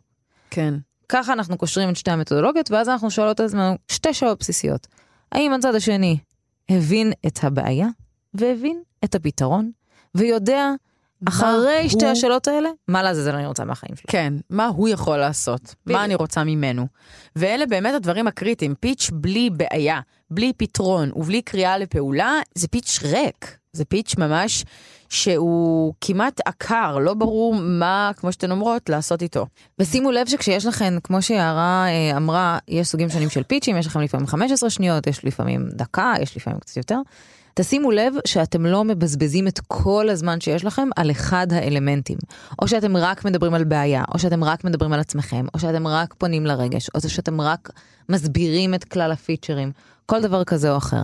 [0.51, 0.75] כן.
[1.09, 4.87] ככה אנחנו קושרים את שתי המתודולוגיות ואז אנחנו שואלות את עצמנו שתי שאלות בסיסיות.
[5.33, 6.19] האם הצד השני
[6.69, 7.87] הבין את הבעיה
[8.35, 9.71] והבין את הפתרון
[10.15, 10.71] ויודע
[11.29, 14.05] אחרי שתי הוא- השאלות האלה מה לעזאזל אני רוצה מהחיים שלו.
[14.09, 15.99] כן, מה הוא יכול לעשות, בדיוק.
[15.99, 16.87] מה אני רוצה ממנו.
[17.37, 23.57] ואלה באמת הדברים הקריטיים, פיץ' בלי בעיה, בלי פתרון ובלי קריאה לפעולה, זה פיץ' ריק.
[23.73, 24.65] זה פיץ' ממש
[25.09, 29.47] שהוא כמעט עקר, לא ברור מה, כמו שאתן אומרות, לעשות איתו.
[29.79, 34.01] ושימו לב שכשיש לכם, כמו שיערה אה, אמרה, יש סוגים שונים של פיצ'ים, יש לכם
[34.01, 36.99] לפעמים 15 שניות, יש לפעמים דקה, יש לפעמים קצת יותר.
[37.55, 42.19] תשימו לב שאתם לא מבזבזים את כל הזמן שיש לכם על אחד האלמנטים.
[42.63, 46.15] או שאתם רק מדברים על בעיה, או שאתם רק מדברים על עצמכם, או שאתם רק
[46.19, 47.71] פונים לרגש, או שאתם רק
[48.09, 49.73] מסבירים את כלל הפיצ'רים,
[50.07, 51.03] כל דבר כזה או אחר.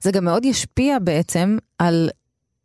[0.00, 2.08] זה גם מאוד ישפיע בעצם על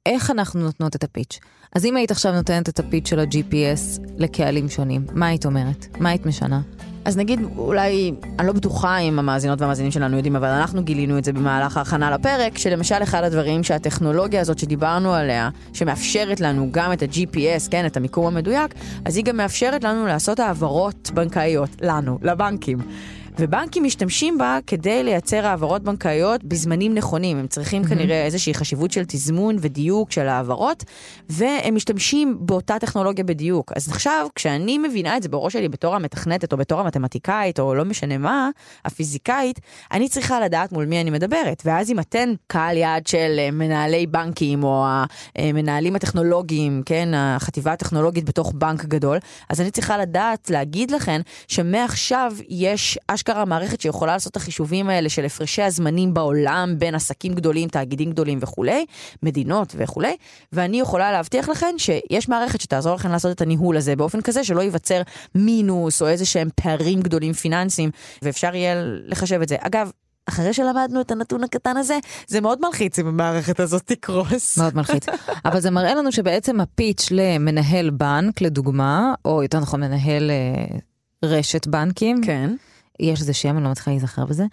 [0.06, 1.40] איך אנחנו נותנות את הפיץ'.
[1.76, 5.88] אז אם היית עכשיו נותנת את הפיץ' של ה-GPS לקהלים שונים, מה היית אומרת?
[6.00, 6.62] מה היית משנה?
[7.06, 11.24] אז נגיד, אולי, אני לא בטוחה אם המאזינות והמאזינים שלנו יודעים, אבל אנחנו גילינו את
[11.24, 17.02] זה במהלך ההכנה לפרק, שלמשל אחד הדברים שהטכנולוגיה הזאת שדיברנו עליה, שמאפשרת לנו גם את
[17.02, 18.74] ה-GPS, כן, את המיקום המדויק,
[19.06, 22.78] אז היא גם מאפשרת לנו לעשות העברות בנקאיות, לנו, לבנקים.
[23.40, 27.38] ובנקים משתמשים בה כדי לייצר העברות בנקאיות בזמנים נכונים.
[27.38, 27.88] הם צריכים mm-hmm.
[27.88, 30.84] כנראה איזושהי חשיבות של תזמון ודיוק של העברות,
[31.30, 33.72] והם משתמשים באותה טכנולוגיה בדיוק.
[33.76, 37.86] אז עכשיו, כשאני מבינה את זה בראש שלי בתור המתכנתת, או בתור המתמטיקאית, או לא
[37.86, 38.50] משנה מה,
[38.86, 39.60] הפיזיקאית,
[39.92, 41.62] אני צריכה לדעת מול מי אני מדברת.
[41.66, 44.86] ואז אם אתן קהל יעד של אה, מנהלי בנקים, או
[45.36, 49.18] המנהלים הטכנולוגיים, כן, החטיבה הטכנולוגית בתוך בנק גדול,
[49.50, 55.10] אז אני צריכה לדעת להגיד לכן שמעכשיו יש אשכרה מערכת שיכולה לעשות את החישובים האלה
[55.10, 58.86] של הפרשי הזמנים בעולם בין עסקים גדולים, תאגידים גדולים וכולי,
[59.24, 60.16] מדינות וכולי,
[60.54, 64.62] ואני יכולה להבטיח לכם שיש מערכת שתעזור לכם לעשות את הניהול הזה באופן כזה שלא
[64.62, 65.02] ייווצר
[65.36, 69.56] מינוס או איזה שהם פערים גדולים פיננסיים, ואפשר יהיה לחשב את זה.
[69.60, 69.92] אגב,
[70.30, 74.58] אחרי שלמדנו את הנתון הקטן הזה, זה מאוד מלחיץ אם המערכת הזאת תקרוס.
[74.58, 75.06] מאוד מלחיץ.
[75.46, 80.78] אבל זה מראה לנו שבעצם הפיץ' למנהל בנק, לדוגמה, או יותר נכון מנהל אה,
[81.26, 82.56] רשת בנקים, כן.
[83.02, 84.46] יש איזה שם, אני לא מצליחה להיזכר בזה,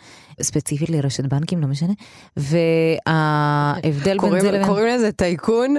[0.43, 1.93] ספציפית לרשת בנקים, לא משנה,
[2.37, 4.67] וההבדל בין זה לבין...
[4.67, 5.77] קוראים לזה טייקון.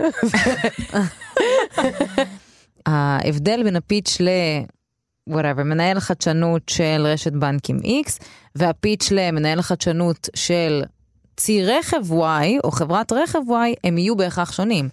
[2.85, 4.29] ההבדל בין הפיץ' ל...
[5.29, 8.23] whatever, מנהל חדשנות של רשת בנקים X,
[8.55, 10.83] והפיץ' למנהל החדשנות של
[11.39, 14.89] צי רכב Y, או חברת רכב Y, הם יהיו בהכרח שונים.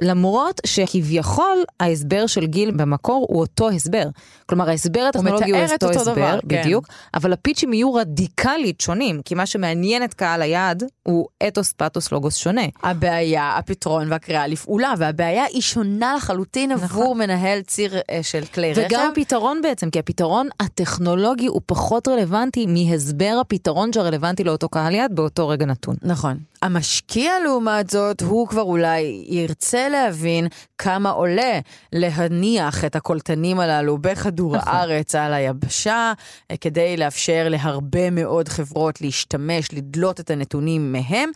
[0.00, 4.04] למרות שכביכול ההסבר של גיל במקור הוא אותו הסבר.
[4.46, 6.60] כלומר, ההסבר הטכנולוגי הוא אותו אותו הסבר, דבר, כן.
[6.60, 12.12] בדיוק, אבל הפיצ'ים יהיו רדיקלית שונים, כי מה שמעניין את קהל היעד הוא אתוס, פתוס,
[12.12, 12.62] לוגוס שונה.
[12.82, 18.82] הבעיה, הפתרון והקריאה לפעולה, והבעיה היא שונה לחלוטין עבור מנהל ציר אה, של כלי רכב.
[18.86, 25.14] וגם הפתרון בעצם, כי הפתרון הטכנולוגי הוא פחות רלוונטי מהסבר הפתרון שרלוונטי לאותו קהל יעד
[25.14, 25.79] באותו רגע נתון.
[26.02, 26.38] נכון.
[26.62, 31.60] המשקיע לעומת זאת, הוא כבר אולי ירצה להבין כמה עולה
[31.92, 34.72] להניח את הקולטנים הללו בכדור נכון.
[34.72, 36.12] הארץ על היבשה,
[36.50, 41.30] אה, כדי לאפשר להרבה מאוד חברות להשתמש, לדלות את הנתונים מהם,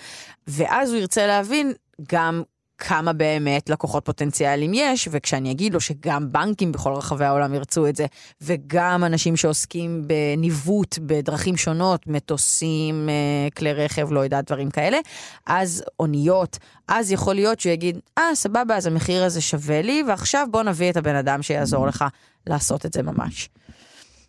[0.46, 1.72] ואז הוא ירצה להבין
[2.12, 2.42] גם
[2.78, 7.96] כמה באמת לקוחות פוטנציאליים יש, וכשאני אגיד לו שגם בנקים בכל רחבי העולם ירצו את
[7.96, 8.06] זה,
[8.40, 14.98] וגם אנשים שעוסקים בניווט בדרכים שונות, מטוסים, אה, כלי רכב, לא יודעת, דברים כאלה,
[15.46, 16.58] אז אוניות,
[16.88, 20.90] אז יכול להיות שהוא יגיד, אה, סבבה, אז המחיר הזה שווה לי, ועכשיו בוא נביא
[20.90, 22.04] את הבן אדם שיעזור לך
[22.46, 23.48] לעשות את זה ממש.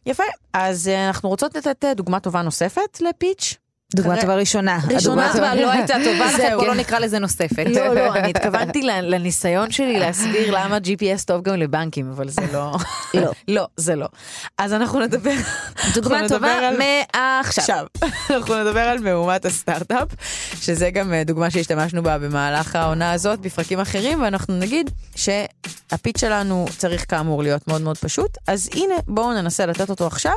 [0.06, 3.56] יפה, אז אה, אנחנו רוצות לתת אה, דוגמה טובה נוספת לפיץ'.
[3.94, 4.80] דוגמה טובה ראשונה.
[4.90, 5.30] ראשונה.
[5.30, 6.60] הטובה לא הייתה טובה לכם, זהו.
[6.60, 7.66] בוא לא נקרא לזה נוספת.
[7.76, 12.72] לא, לא, אני התכוונתי לניסיון שלי להסביר למה GPS טוב גם לבנקים, אבל זה לא...
[13.14, 13.32] לא.
[13.48, 14.08] לא, זה לא.
[14.58, 15.34] אז אנחנו נדבר...
[15.94, 17.64] דוגמה טובה מעכשיו.
[17.64, 17.86] עכשיו,
[18.36, 20.08] אנחנו נדבר על מהומת הסטארט-אפ,
[20.62, 26.66] שזה גם אה, דוגמה שהשתמשנו בה במהלך העונה הזאת בפרקים אחרים, ואנחנו נגיד שהפיץ שלנו
[26.78, 30.36] צריך כאמור להיות מאוד מאוד פשוט, אז הנה בואו ננסה לתת אותו עכשיו,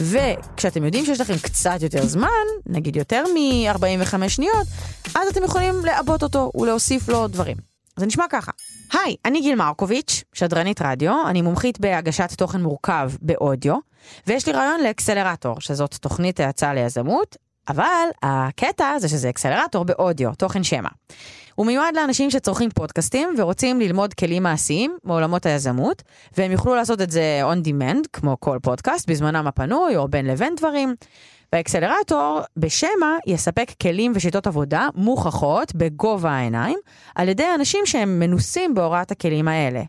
[0.00, 2.28] וכשאתם יודעים שיש לכם קצת יותר זמן,
[2.66, 4.66] נגיד יותר מ-45 שניות,
[5.14, 7.56] אז אתם יכולים לעבות אותו ולהוסיף לו דברים.
[7.96, 8.52] זה נשמע ככה.
[8.92, 13.76] היי, אני גיל מרקוביץ', שדרנית רדיו, אני מומחית בהגשת תוכן מורכב באודיו,
[14.26, 17.36] ויש לי רעיון לאקסלרטור, שזאת תוכנית האצה ליזמות,
[17.68, 20.88] אבל הקטע זה שזה אקסלרטור באודיו, תוכן שמע.
[21.54, 26.02] הוא מיועד לאנשים שצורכים פודקאסטים ורוצים ללמוד כלים מעשיים מעולמות היזמות,
[26.36, 30.54] והם יוכלו לעשות את זה on demand, כמו כל פודקאסט, בזמנם הפנוי או בין לבין
[30.54, 30.94] דברים.
[31.52, 36.78] והאקסלרטור בשמע יספק כלים ושיטות עבודה מוכחות בגובה העיניים
[37.14, 39.82] על ידי אנשים שהם מנוסים בהוראת הכלים האלה.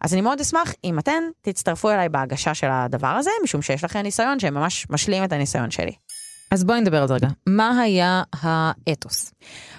[0.00, 3.98] אז אני מאוד אשמח אם אתן תצטרפו אליי בהגשה של הדבר הזה, משום שיש לכם
[3.98, 5.92] ניסיון שממש משלים את הניסיון שלי.
[6.50, 7.28] אז בואי נדבר על זה רגע.
[7.46, 9.32] מה היה האתוס?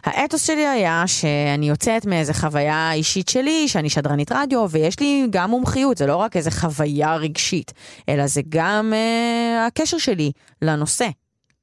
[0.04, 5.50] האתוס שלי היה שאני יוצאת מאיזה חוויה אישית שלי, שאני שדרנית רדיו, ויש לי גם
[5.50, 7.74] מומחיות, זה לא רק איזה חוויה רגשית,
[8.10, 11.08] אלא זה גם אה, הקשר שלי לנושא.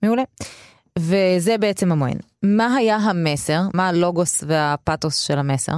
[0.02, 0.22] מעולה.
[0.98, 2.18] וזה בעצם המוען.
[2.42, 3.60] מה היה המסר?
[3.74, 5.72] מה הלוגוס והפתוס של המסר?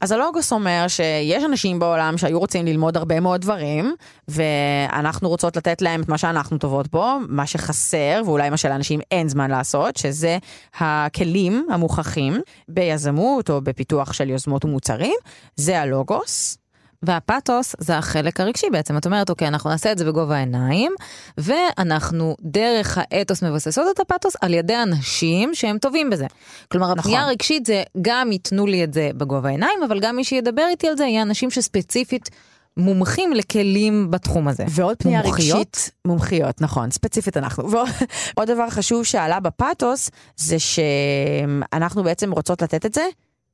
[0.00, 3.94] אז הלוגוס אומר שיש אנשים בעולם שהיו רוצים ללמוד הרבה מאוד דברים,
[4.28, 9.28] ואנחנו רוצות לתת להם את מה שאנחנו טובות בו, מה שחסר, ואולי מה שלאנשים אין
[9.28, 10.38] זמן לעשות, שזה
[10.78, 15.16] הכלים המוכחים ביזמות או בפיתוח של יוזמות ומוצרים,
[15.56, 16.63] זה הלוגוס.
[17.06, 18.96] והפתוס זה החלק הרגשי בעצם.
[18.96, 20.92] את אומרת, אוקיי, אנחנו נעשה את זה בגובה העיניים,
[21.38, 26.26] ואנחנו דרך האתוס מבססות את הפתוס על ידי אנשים שהם טובים בזה.
[26.68, 26.98] כלומר, נכון.
[26.98, 30.88] הפנייה הרגשית זה גם ייתנו לי את זה בגובה העיניים, אבל גם מי שידבר איתי
[30.88, 32.30] על זה יהיה אנשים שספציפית
[32.76, 34.64] מומחים לכלים בתחום הזה.
[34.68, 35.58] ועוד פנייה מומחיות?
[35.58, 37.70] רגשית, מומחיות, נכון, ספציפית אנחנו.
[37.70, 43.04] ועוד דבר חשוב שעלה בפתוס, זה שאנחנו בעצם רוצות לתת את זה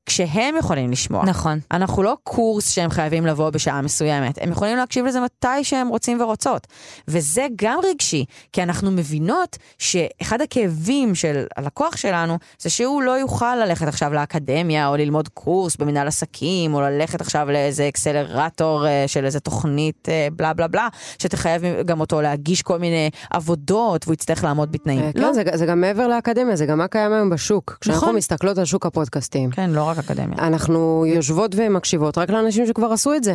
[0.07, 1.25] כשהם יכולים לשמוע.
[1.25, 1.59] נכון.
[1.71, 6.21] אנחנו לא קורס שהם חייבים לבוא בשעה מסוימת, הם יכולים להקשיב לזה מתי שהם רוצים
[6.21, 6.67] ורוצות.
[7.09, 13.57] וזה גם רגשי, כי אנחנו מבינות שאחד הכאבים של הלקוח שלנו, זה שהוא לא יוכל
[13.57, 19.25] ללכת עכשיו לאקדמיה, או ללמוד קורס במנהל עסקים, או ללכת עכשיו לאיזה אקסלרטור אה, של
[19.25, 24.45] איזה תוכנית אה, בלה בלה בלה, שתחייב גם אותו להגיש כל מיני עבודות, והוא יצטרך
[24.45, 25.01] לעמוד בתנאים.
[25.01, 27.79] אה, לא, כן, זה, זה גם מעבר לאקדמיה, זה גם מה קיים היום בשוק.
[27.81, 28.17] כשאנחנו נכון.
[28.17, 30.39] מסתכלות על שוק הפודקאסטים, כן, לא רק אקדמיה.
[30.39, 33.35] אנחנו יושבות ומקשיבות רק לאנשים שכבר עשו את זה.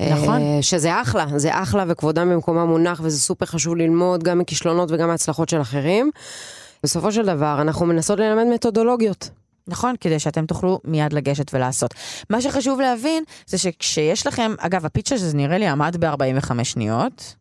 [0.00, 0.40] נכון.
[0.40, 5.08] אה, שזה אחלה, זה אחלה וכבודם במקומם מונח וזה סופר חשוב ללמוד גם מכישלונות וגם
[5.08, 6.10] מהצלחות של אחרים.
[6.84, 9.30] בסופו של דבר אנחנו מנסות ללמד מתודולוגיות.
[9.68, 11.94] נכון, כדי שאתם תוכלו מיד לגשת ולעשות.
[12.30, 17.34] מה שחשוב להבין זה שכשיש לכם, אגב, הפיצ'ר הזה נראה לי עמד ב-45 שניות,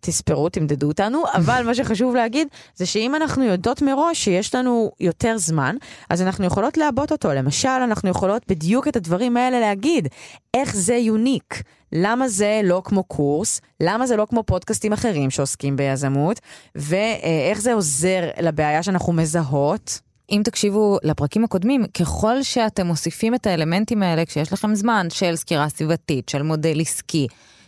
[0.00, 5.38] תספרו, תמדדו אותנו, אבל מה שחשוב להגיד זה שאם אנחנו יודעות מראש שיש לנו יותר
[5.38, 5.76] זמן,
[6.10, 7.32] אז אנחנו יכולות לעבות אותו.
[7.32, 10.08] למשל, אנחנו יכולות בדיוק את הדברים האלה להגיד,
[10.54, 11.62] איך זה יוניק.
[11.92, 16.40] למה זה לא כמו קורס, למה זה לא כמו פודקאסטים אחרים שעוסקים ביזמות,
[16.74, 20.00] ואיך זה עוזר לבעיה שאנחנו מזהות.
[20.32, 25.68] אם תקשיבו לפרקים הקודמים, ככל שאתם מוסיפים את האלמנטים האלה כשיש לכם זמן של סקירה
[25.68, 27.26] סביבתית, של מודל עסקי,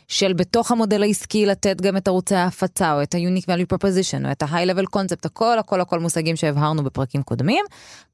[0.09, 4.33] של בתוך המודל העסקי לתת גם את ערוצי ההפצה, או את ה-Unique Value Proposition, או
[4.33, 7.65] את ה-High Level Concept, הכל הכל הכל מושגים שהבהרנו בפרקים קודמים,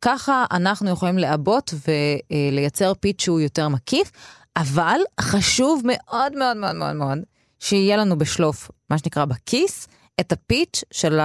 [0.02, 1.74] ככה אנחנו יכולים לעבות
[2.30, 4.10] ולייצר פיץ' שהוא יותר מקיף,
[4.56, 7.18] אבל חשוב מאוד מאוד מאוד מאוד מאוד
[7.58, 9.88] שיהיה לנו בשלוף, מה שנקרא בכיס,
[10.20, 11.20] את הפיץ' של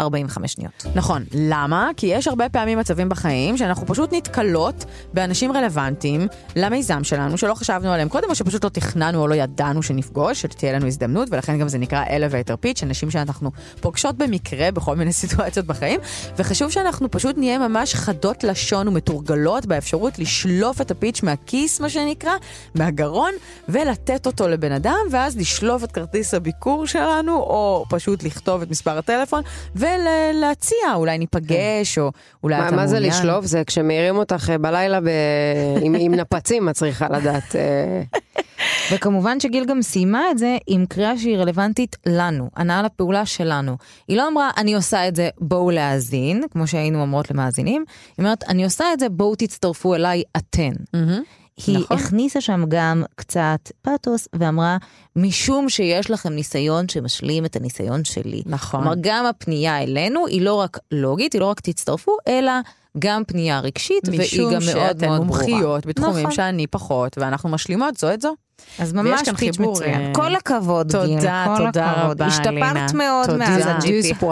[0.00, 0.86] ה-15/45 שניות.
[0.94, 1.24] נכון.
[1.34, 1.90] למה?
[1.96, 6.26] כי יש הרבה פעמים מצבים בחיים שאנחנו פשוט נתקלות באנשים רלוונטיים
[6.56, 10.72] למיזם שלנו, שלא חשבנו עליהם קודם, או שפשוט לא תכננו או לא ידענו שנפגוש, שתהיה
[10.72, 13.50] לנו הזדמנות, ולכן גם זה נקרא elevator pitch, אנשים שאנחנו
[13.80, 16.00] פוגשות במקרה בכל מיני סיטואציות בחיים,
[16.36, 22.32] וחשוב שאנחנו פשוט נהיה ממש חדות לשון ומתורגלות באפשרות לשלוף את הפיץ' מהכיס, מה שנקרא,
[22.74, 23.32] מהגרון,
[23.68, 28.98] ולתת אותו לבן אדם, ואז לשלוף את כרטיס הביקור שלנו, או פשוט לכתוב את מספר
[28.98, 29.42] הטלפון,
[29.82, 32.10] ולהציע, אולי ניפגש, או
[32.42, 33.12] אולי מה, אתה מה זה מעוניין.
[33.12, 33.44] לשלוף?
[33.44, 35.08] זה כשמעירים אותך אה, בלילה ב...
[35.84, 37.56] עם, עם נפצים, את צריכה לדעת.
[37.56, 38.02] אה,
[38.92, 43.76] וכמובן שגיל גם סיימה את זה עם קריאה שהיא רלוונטית לנו, הנעה לפעולה שלנו.
[44.08, 47.84] היא לא אמרה, אני עושה את זה, בואו להאזין, כמו שהיינו אומרות למאזינים,
[48.18, 50.72] היא אומרת, אני עושה את זה, בואו תצטרפו אליי, אתן.
[50.94, 51.22] מהמם.
[51.56, 51.96] היא נכון.
[51.96, 54.76] הכניסה שם גם קצת פאתוס ואמרה,
[55.16, 58.42] משום שיש לכם ניסיון שמשלים את הניסיון שלי.
[58.46, 58.80] נכון.
[58.80, 62.52] כלומר, גם הפנייה אלינו היא לא רק לוגית, היא לא רק תצטרפו, אלא...
[62.98, 64.88] גם פנייה רגשית, והיא גם מאוד מאוד ברורה.
[64.88, 66.30] משום שאתן מומחיות בתחומים נכון.
[66.30, 68.34] שאני פחות, ואנחנו משלימות זו את זו.
[68.78, 70.00] אז ממש פיץ' מצוין.
[70.00, 71.18] אה, כל הכבוד, גיל.
[71.18, 72.66] תודה, תודה רבה, לינה.
[72.66, 74.20] השתפרת מאוד מאז ה-GP.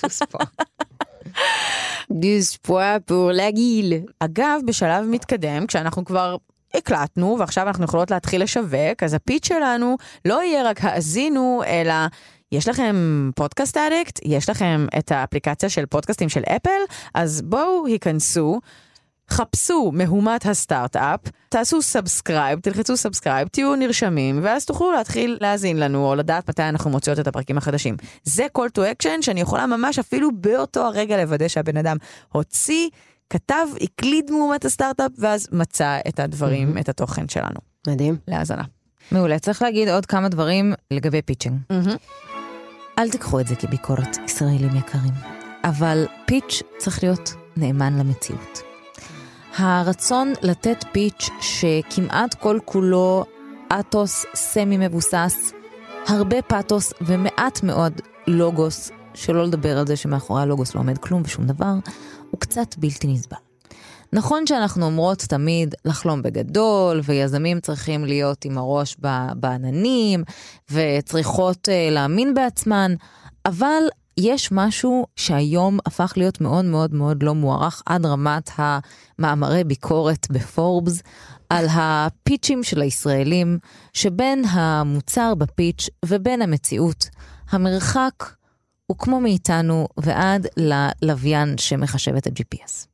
[0.00, 0.44] תודה,
[2.20, 4.12] 12 poids pour la guille.
[4.20, 6.36] אגב, בשלב מתקדם, כשאנחנו כבר
[6.74, 11.94] הקלטנו, ועכשיו אנחנו יכולות להתחיל לשווק, אז הפיץ שלנו לא יהיה רק האזינו, אלא...
[12.52, 14.20] יש לכם פודקאסט אדיקט?
[14.24, 16.80] יש לכם את האפליקציה של פודקאסטים של אפל?
[17.14, 18.60] אז בואו היכנסו.
[19.32, 26.14] חפשו מהומת הסטארט-אפ, תעשו subscribe, תלחצו subscribe, תהיו נרשמים, ואז תוכלו להתחיל להאזין לנו, או
[26.14, 27.96] לדעת מתי אנחנו מוציאות את הפרקים החדשים.
[28.24, 31.96] זה call to action שאני יכולה ממש אפילו באותו הרגע לוודא שהבן אדם
[32.32, 32.88] הוציא,
[33.30, 37.60] כתב, הקליד מהומת הסטארט-אפ, ואז מצא את הדברים, את התוכן שלנו.
[37.86, 38.16] מדהים.
[38.28, 38.62] להאזנה.
[39.12, 41.58] מעולה, צריך להגיד עוד כמה דברים לגבי pitching.
[42.98, 45.12] אל תיקחו את זה כביקורת, ישראלים יקרים.
[45.64, 48.69] אבל פיץ' צריך להיות נאמן למציאות.
[49.56, 53.24] הרצון לתת פיץ' שכמעט כל כולו
[53.80, 55.52] אתוס סמי מבוסס,
[56.08, 61.46] הרבה פאתוס ומעט מאוד לוגוס, שלא לדבר על זה שמאחורי הלוגוס לא עומד כלום ושום
[61.46, 61.72] דבר,
[62.30, 63.36] הוא קצת בלתי נסבל.
[64.12, 68.96] נכון שאנחנו אומרות תמיד לחלום בגדול, ויזמים צריכים להיות עם הראש
[69.34, 70.24] בעננים,
[70.70, 72.94] וצריכות uh, להאמין בעצמן,
[73.46, 73.82] אבל
[74.20, 81.02] יש משהו שהיום הפך להיות מאוד מאוד מאוד לא מוערך עד רמת המאמרי ביקורת בפורבס,
[81.50, 83.58] על הפיצ'ים של הישראלים,
[83.92, 87.08] שבין המוצר בפיץ' ובין המציאות,
[87.50, 88.32] המרחק
[88.86, 92.86] הוא כמו מאיתנו ועד ללוויין שמחשב את ה-GPS.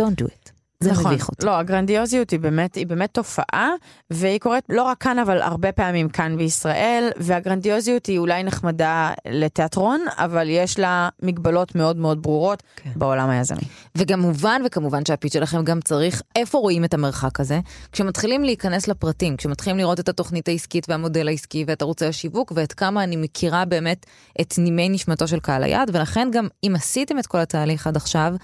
[0.00, 0.41] Don't do it.
[0.82, 1.12] זה נכון.
[1.12, 1.46] מביך אותי.
[1.46, 3.70] לא, הגרנדיוזיות היא באמת, היא באמת תופעה,
[4.10, 10.04] והיא קורית לא רק כאן, אבל הרבה פעמים כאן בישראל, והגרנדיוזיות היא אולי נחמדה לתיאטרון,
[10.16, 12.90] אבל יש לה מגבלות מאוד מאוד ברורות כן.
[12.96, 13.62] בעולם היזמי.
[13.94, 17.60] וגם מובן וכמובן שהפיץ שלכם גם צריך, איפה רואים את המרחק הזה?
[17.92, 23.04] כשמתחילים להיכנס לפרטים, כשמתחילים לראות את התוכנית העסקית והמודל העסקי ואת ערוצי השיווק, ואת כמה
[23.04, 24.06] אני מכירה באמת
[24.40, 28.34] את נימי נשמתו של קהל היעד, ולכן גם אם עשיתם את כל התהליך עד עכשיו,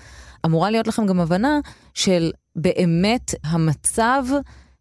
[0.46, 1.58] אמורה להיות לכם גם הבנה
[1.94, 4.24] של באמת המצב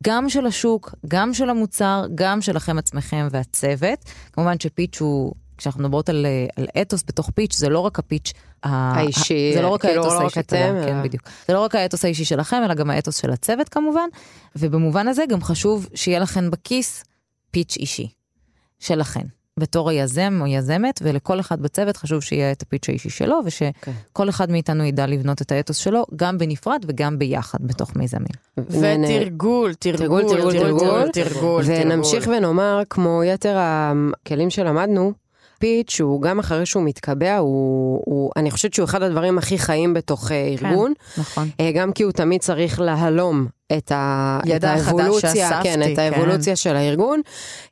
[0.04, 4.00] גם של השוק, גם של המוצר, גם שלכם עצמכם והצוות.
[4.34, 8.34] כמובן שפיץ' הוא, כשאנחנו מדברות על, אה, על אתוס בתוך פיץ', זה לא רק הפיץ'
[8.64, 11.24] ה- האישי, זה לא רק כאילו, האתוס לא האישי, אתם, תודה, כן, אלא- בדיוק.
[11.48, 14.08] זה לא רק האתוס האישי שלכם, אלא גם האתוס של הצוות כמובן,
[14.56, 17.04] ובמובן הזה גם חשוב שיהיה לכם בכיס
[17.52, 18.08] פיץ' אישי,
[18.80, 19.26] שלכם.
[19.58, 24.52] בתור היזם או יזמת, ולכל אחד בצוות חשוב שיהיה את הפיץ' האישי שלו, ושכל אחד
[24.52, 28.28] מאיתנו ידע לבנות את האתוס שלו, גם בנפרד וגם ביחד בתוך מיזמים.
[28.58, 31.64] ותרגול, תרגול, תרגול, תרגול, תרגול.
[31.66, 35.14] ונמשיך ונאמר, כמו יתר הכלים שלמדנו,
[35.60, 39.94] פיץ' הוא גם אחרי שהוא מתקבע, הוא, הוא, אני חושבת שהוא אחד הדברים הכי חיים
[39.94, 40.94] בתוך אה, ארגון.
[41.16, 41.50] כן, נכון.
[41.60, 46.00] אה, גם כי הוא תמיד צריך להלום את, ה, את האבולוציה, שאספתי, כן, את כן.
[46.00, 47.22] האבולוציה של הארגון.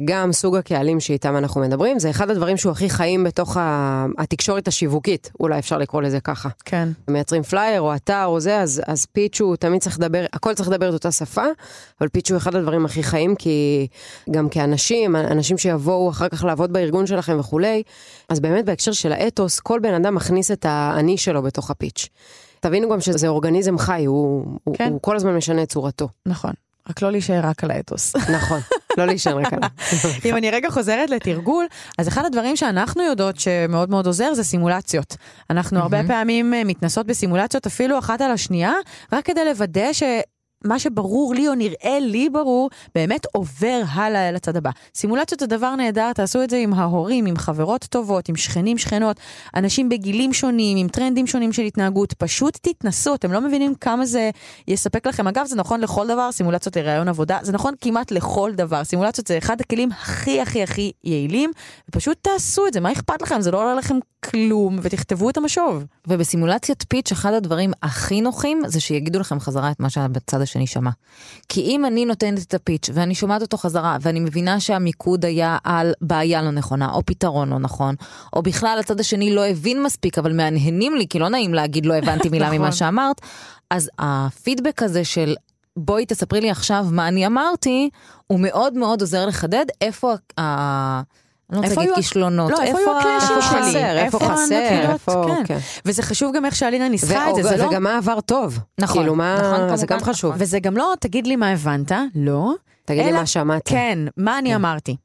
[0.06, 4.68] גם סוג הקהלים שאיתם אנחנו מדברים, זה אחד הדברים שהוא הכי חיים בתוך ה, התקשורת
[4.68, 6.50] השיווקית, אולי אפשר לקרוא לזה ככה.
[6.66, 6.90] כן.
[7.08, 10.70] מייצרים פלייר או אתר או זה, אז, אז פיץ' הוא תמיד צריך לדבר, הכל צריך
[10.70, 11.46] לדבר את אותה שפה,
[12.02, 13.88] אבל פיץ' הוא אחד הדברים הכי חיים, כי
[14.32, 17.84] גם כאנשים, אנשים שיבואו אחר כך לעבוד בארגון שלכם וכולי,
[18.30, 22.10] אז באמת בהקשר של האתוס, כל בן אדם מכניס את האני שלו בתוך הפיץ'.
[22.66, 24.92] תבינו גם שזה אורגניזם חי, הוא, הוא, כן.
[24.92, 26.10] הוא כל הזמן משנה את צורתו.
[26.26, 26.52] נכון.
[26.90, 28.16] רק לא להישאר רק על האתוס.
[28.16, 28.60] נכון,
[28.98, 29.70] לא להישען רק עליו.
[30.26, 31.66] אם אני רגע חוזרת לתרגול,
[31.98, 35.18] אז אחד הדברים שאנחנו יודעות שמאוד מאוד עוזר זה סימולציות.
[35.50, 38.74] אנחנו הרבה פעמים אה, מתנסות בסימולציות אפילו אחת על השנייה,
[39.14, 40.04] רק כדי לוודא ש...
[40.66, 44.70] מה שברור לי או נראה לי ברור, באמת עובר הלאה אל הצד הבא.
[44.96, 49.18] סימולציות זה דבר נהדר, תעשו את זה עם ההורים, עם חברות טובות, עם שכנים, שכנות,
[49.56, 54.30] אנשים בגילים שונים, עם טרנדים שונים של התנהגות, פשוט תתנסו, אתם לא מבינים כמה זה
[54.68, 55.28] יספק לכם.
[55.28, 58.84] אגב, זה נכון לכל דבר, סימולציות לראיון עבודה, זה נכון כמעט לכל דבר.
[58.84, 61.52] סימולציות זה אחד הכלים הכי הכי הכי יעילים,
[61.90, 63.42] ופשוט תעשו את זה, מה אכפת לכם?
[63.42, 64.00] זה לא עולה לכם
[64.32, 65.84] כלום, ותכתבו את המשוב.
[66.08, 70.90] ובסימולציית פיץ', אחד הדברים הכי נוחים זה שיגידו לכם חזרה את מה שהצד השני שמע.
[71.50, 75.94] כי אם אני נותנת את הפיץ' ואני שומעת אותו חזרה, ואני מבינה שהמיקוד היה על
[76.02, 77.96] בעיה לא נכונה, או פתרון לא נכון,
[78.34, 81.94] או בכלל הצד השני לא הבין מספיק, אבל מהנהנים לי, כי לא נעים להגיד לא
[81.94, 82.58] הבנתי מילה נכון.
[82.58, 83.22] ממה שאמרת,
[83.70, 85.36] אז הפידבק הזה של
[85.78, 87.90] בואי תספרי לי עכשיו מה אני אמרתי,
[88.28, 91.02] הוא מאוד מאוד עוזר לחדד איפה ה...
[91.52, 93.80] אני לא רוצה להגיד כישלונות, לא, איפה הקלאשים שלי?
[94.00, 94.92] איפה חסר?
[94.92, 95.44] איפה- כן.
[95.46, 95.58] כן.
[95.86, 97.66] וזה חשוב גם איך שאלינה ניסחה את זה, זה לא...
[97.68, 98.60] וגם מה עבר טוב.
[98.80, 99.62] נכון, כאילו, מה...
[99.64, 100.36] נכון, זה גם חשוב.
[100.38, 102.54] וזה גם לא, תגיד לי מה הבנת, לא.
[102.86, 103.62] תגיד לי מה שמעת.
[103.66, 104.96] כן, מה אני אמרתי.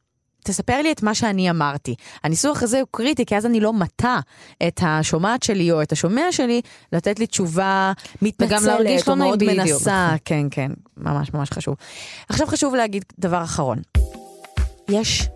[0.44, 1.94] תספר לי את מה שאני אמרתי.
[2.24, 4.18] הניסוח הזה הוא קריטי, כי אז אני לא מטה
[4.66, 6.60] את השומעת שלי או את השומע שלי
[6.92, 9.44] לתת לי תשובה מתנצלת להרגיש לא או מאוד.
[9.44, 10.14] מנסה.
[10.24, 11.74] כן, כן, ממש ממש חשוב.
[12.28, 13.78] עכשיו חשוב להגיד דבר אחרון.
[14.88, 15.28] יש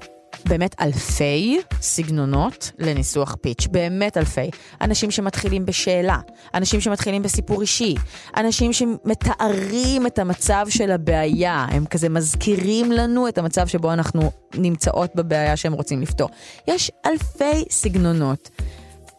[0.49, 4.51] באמת אלפי סגנונות לניסוח פיץ', באמת אלפי.
[4.81, 6.19] אנשים שמתחילים בשאלה,
[6.55, 7.95] אנשים שמתחילים בסיפור אישי,
[8.37, 15.11] אנשים שמתארים את המצב של הבעיה, הם כזה מזכירים לנו את המצב שבו אנחנו נמצאות
[15.15, 16.29] בבעיה שהם רוצים לפתור.
[16.69, 18.51] יש אלפי סגנונות.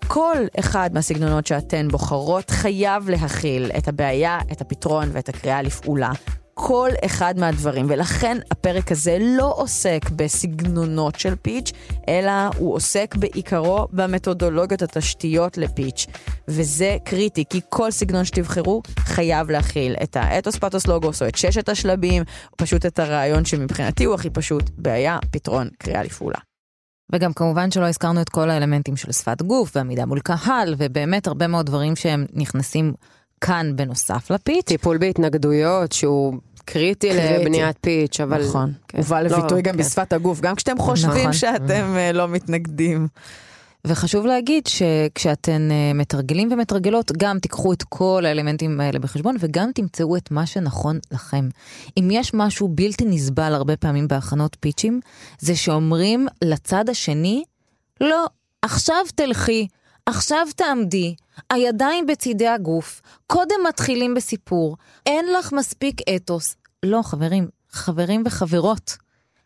[0.07, 6.11] כל אחד מהסגנונות שאתן בוחרות חייב להכיל את הבעיה, את הפתרון ואת הקריאה לפעולה.
[6.59, 11.71] כל אחד מהדברים, ולכן הפרק הזה לא עוסק בסגנונות של פיץ',
[12.09, 16.05] אלא הוא עוסק בעיקרו במתודולוגיות התשתיות לפיץ',
[16.47, 21.69] וזה קריטי, כי כל סגנון שתבחרו חייב להכיל את האתוס פתוס לוגוס או את ששת
[21.69, 26.39] השלבים, או פשוט את הרעיון שמבחינתי הוא הכי פשוט, בעיה, פתרון, קריאה לפעולה.
[27.11, 31.47] וגם כמובן שלא הזכרנו את כל האלמנטים של שפת גוף ועמידה מול קהל, ובאמת הרבה
[31.47, 32.93] מאוד דברים שהם נכנסים
[33.41, 34.65] כאן בנוסף לפיץ'.
[34.65, 36.33] טיפול בהתנגדויות שהוא
[36.65, 37.39] קריטי קריטי.
[37.39, 38.47] לבניית פיץ', אבל...
[38.47, 38.73] נכון.
[38.87, 38.97] כן.
[38.97, 39.79] הובא לא, לביטוי גם כן.
[39.79, 41.33] בשפת הגוף, גם כשאתם חושבים נכון.
[41.33, 43.07] שאתם אה, לא מתנגדים.
[43.87, 50.17] וחשוב להגיד שכשאתן אה, מתרגלים ומתרגלות, גם תיקחו את כל האלמנטים האלה בחשבון, וגם תמצאו
[50.17, 51.49] את מה שנכון לכם.
[51.99, 54.99] אם יש משהו בלתי נסבל הרבה פעמים בהכנות פיצ'ים,
[55.39, 57.43] זה שאומרים לצד השני,
[58.01, 58.25] לא,
[58.61, 59.67] עכשיו תלכי,
[60.09, 61.15] עכשיו תעמדי,
[61.49, 66.55] הידיים בצידי הגוף, קודם מתחילים בסיפור, אין לך מספיק אתוס.
[66.83, 68.97] לא, חברים, חברים וחברות.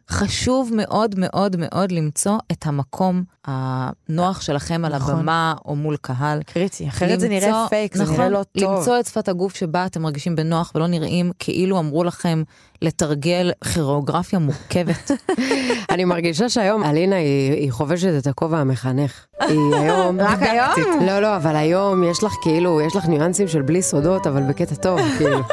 [0.09, 5.13] חשוב מאוד מאוד מאוד למצוא את המקום הנוח שלכם על נכון.
[5.15, 6.43] הבמה או מול קהל.
[6.43, 8.77] קריטי, אחרת זה נראה למצוא- פייק, זה נכון, נראה לא טוב.
[8.77, 12.43] למצוא את שפת הגוף שבה אתם מרגישים בנוח ולא נראים כאילו אמרו לכם
[12.81, 15.11] לתרגל כירוגרפיה מורכבת.
[15.91, 19.25] אני מרגישה שהיום אלינה היא, היא חובשת את הכובע המחנך.
[19.41, 20.21] היא היום...
[20.21, 20.99] רק היום?
[21.05, 24.75] לא, לא, אבל היום יש לך כאילו, יש לך ניואנסים של בלי סודות, אבל בקטע
[24.75, 25.39] טוב, כאילו.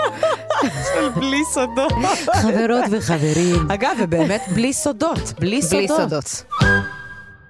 [1.14, 1.92] בלי סודות.
[2.33, 3.71] חברות וחברים.
[3.71, 6.45] אגב, ובאמת בלי סודות, בלי בלי סודות.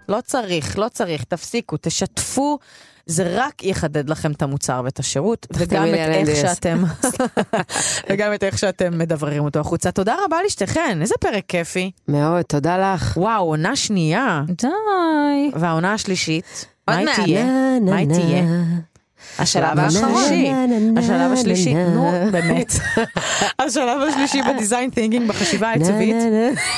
[0.08, 2.58] לא צריך, לא צריך, תפסיקו, תשתפו.
[3.06, 6.36] זה רק יחדד לכם את המוצר ואת השירות, וגם את איך NDS.
[6.36, 6.82] שאתם,
[8.10, 9.90] וגם את איך שאתם מדבררים אותו החוצה.
[9.90, 11.90] תודה רבה לשתיכן, איזה פרק כיפי.
[12.08, 13.16] מאוד, תודה לך.
[13.16, 14.66] וואו, עונה שנייה, די.
[15.54, 17.08] והעונה השלישית, מה היא.
[17.16, 17.44] תהיה?
[17.82, 18.42] מה היא תהיה?
[19.38, 20.52] השלב השלישי,
[20.96, 22.10] השלב השלישי, נו.
[22.32, 22.72] באמת,
[23.58, 26.16] השלב השלישי בדיזיין תינקינג בחשיבה העצבית.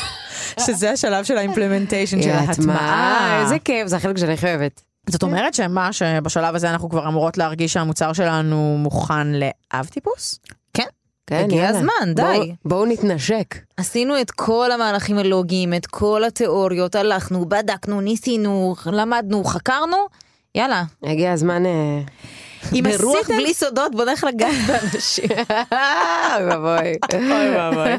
[0.67, 3.41] שזה השלב של ה implementation, של ההטמעה.
[3.43, 4.83] איזה כיף, זה החלק שאני חייבת.
[5.11, 10.39] זאת אומרת שמה, שבשלב הזה אנחנו כבר אמורות להרגיש שהמוצר שלנו מוכן לאב טיפוס?
[10.75, 10.83] כן.
[11.27, 11.79] כן, הגיע יאללה.
[11.79, 12.53] הזמן, די.
[12.65, 13.55] בואו- נתנשק.
[13.77, 19.97] עשינו את כל המהלכים הלוגיים, את כל התיאוריות, הלכנו, בדקנו, ניסינו, למדנו, חקרנו,
[20.55, 20.83] יאללה.
[21.05, 21.67] הגיע הזמן...
[21.67, 22.01] אה,
[22.83, 25.25] ברוח בלי סודות בוא נלך לגעת באנשים.
[26.35, 26.95] אוי ואבוי.
[27.15, 27.93] אוי ואבוי.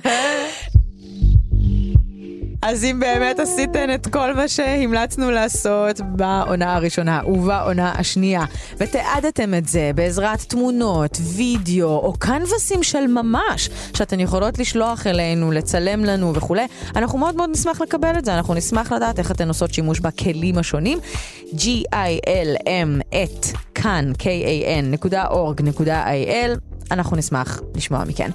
[2.61, 8.45] אז אם באמת עשיתן את כל מה שהמלצנו לעשות בעונה הראשונה ובעונה השנייה,
[8.77, 16.05] ותיעדתם את זה בעזרת תמונות, וידאו או קנבסים של ממש, שאתן יכולות לשלוח אלינו, לצלם
[16.05, 19.73] לנו וכולי, אנחנו מאוד מאוד נשמח לקבל את זה, אנחנו נשמח לדעת איך אתן עושות
[19.73, 20.99] שימוש בכלים השונים.
[21.45, 23.45] G-I-L-M at
[23.75, 26.59] כאן, K-A-N, נקודה org, נקודה I-L,
[26.91, 28.29] אנחנו נשמח לשמוע מכן.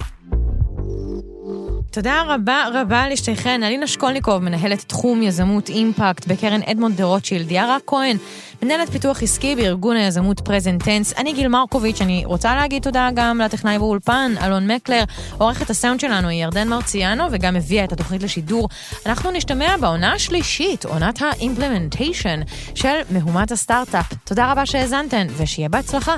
[1.95, 3.63] תודה רבה רבה לשתיכן.
[3.63, 8.17] אלינה שקולניקוב, מנהלת תחום יזמות אימפקט בקרן אדמונד דה רוטשילד, יערה כהן,
[8.63, 11.13] מנהלת פיתוח עסקי בארגון היזמות פרזנטנס.
[11.17, 15.03] אני גיל מרקוביץ', אני רוצה להגיד תודה גם לטכנאי באולפן, אלון מקלר,
[15.37, 18.69] עורכת הסאונד שלנו היא ירדן מרציאנו, וגם הביאה את התוכנית לשידור.
[19.05, 22.39] אנחנו נשתמע בעונה השלישית, עונת האימפלמנטיישן
[22.75, 24.13] של מהומת הסטארט-אפ.
[24.23, 26.15] תודה רבה שהאזנתן, ושיהיה בהצלחה.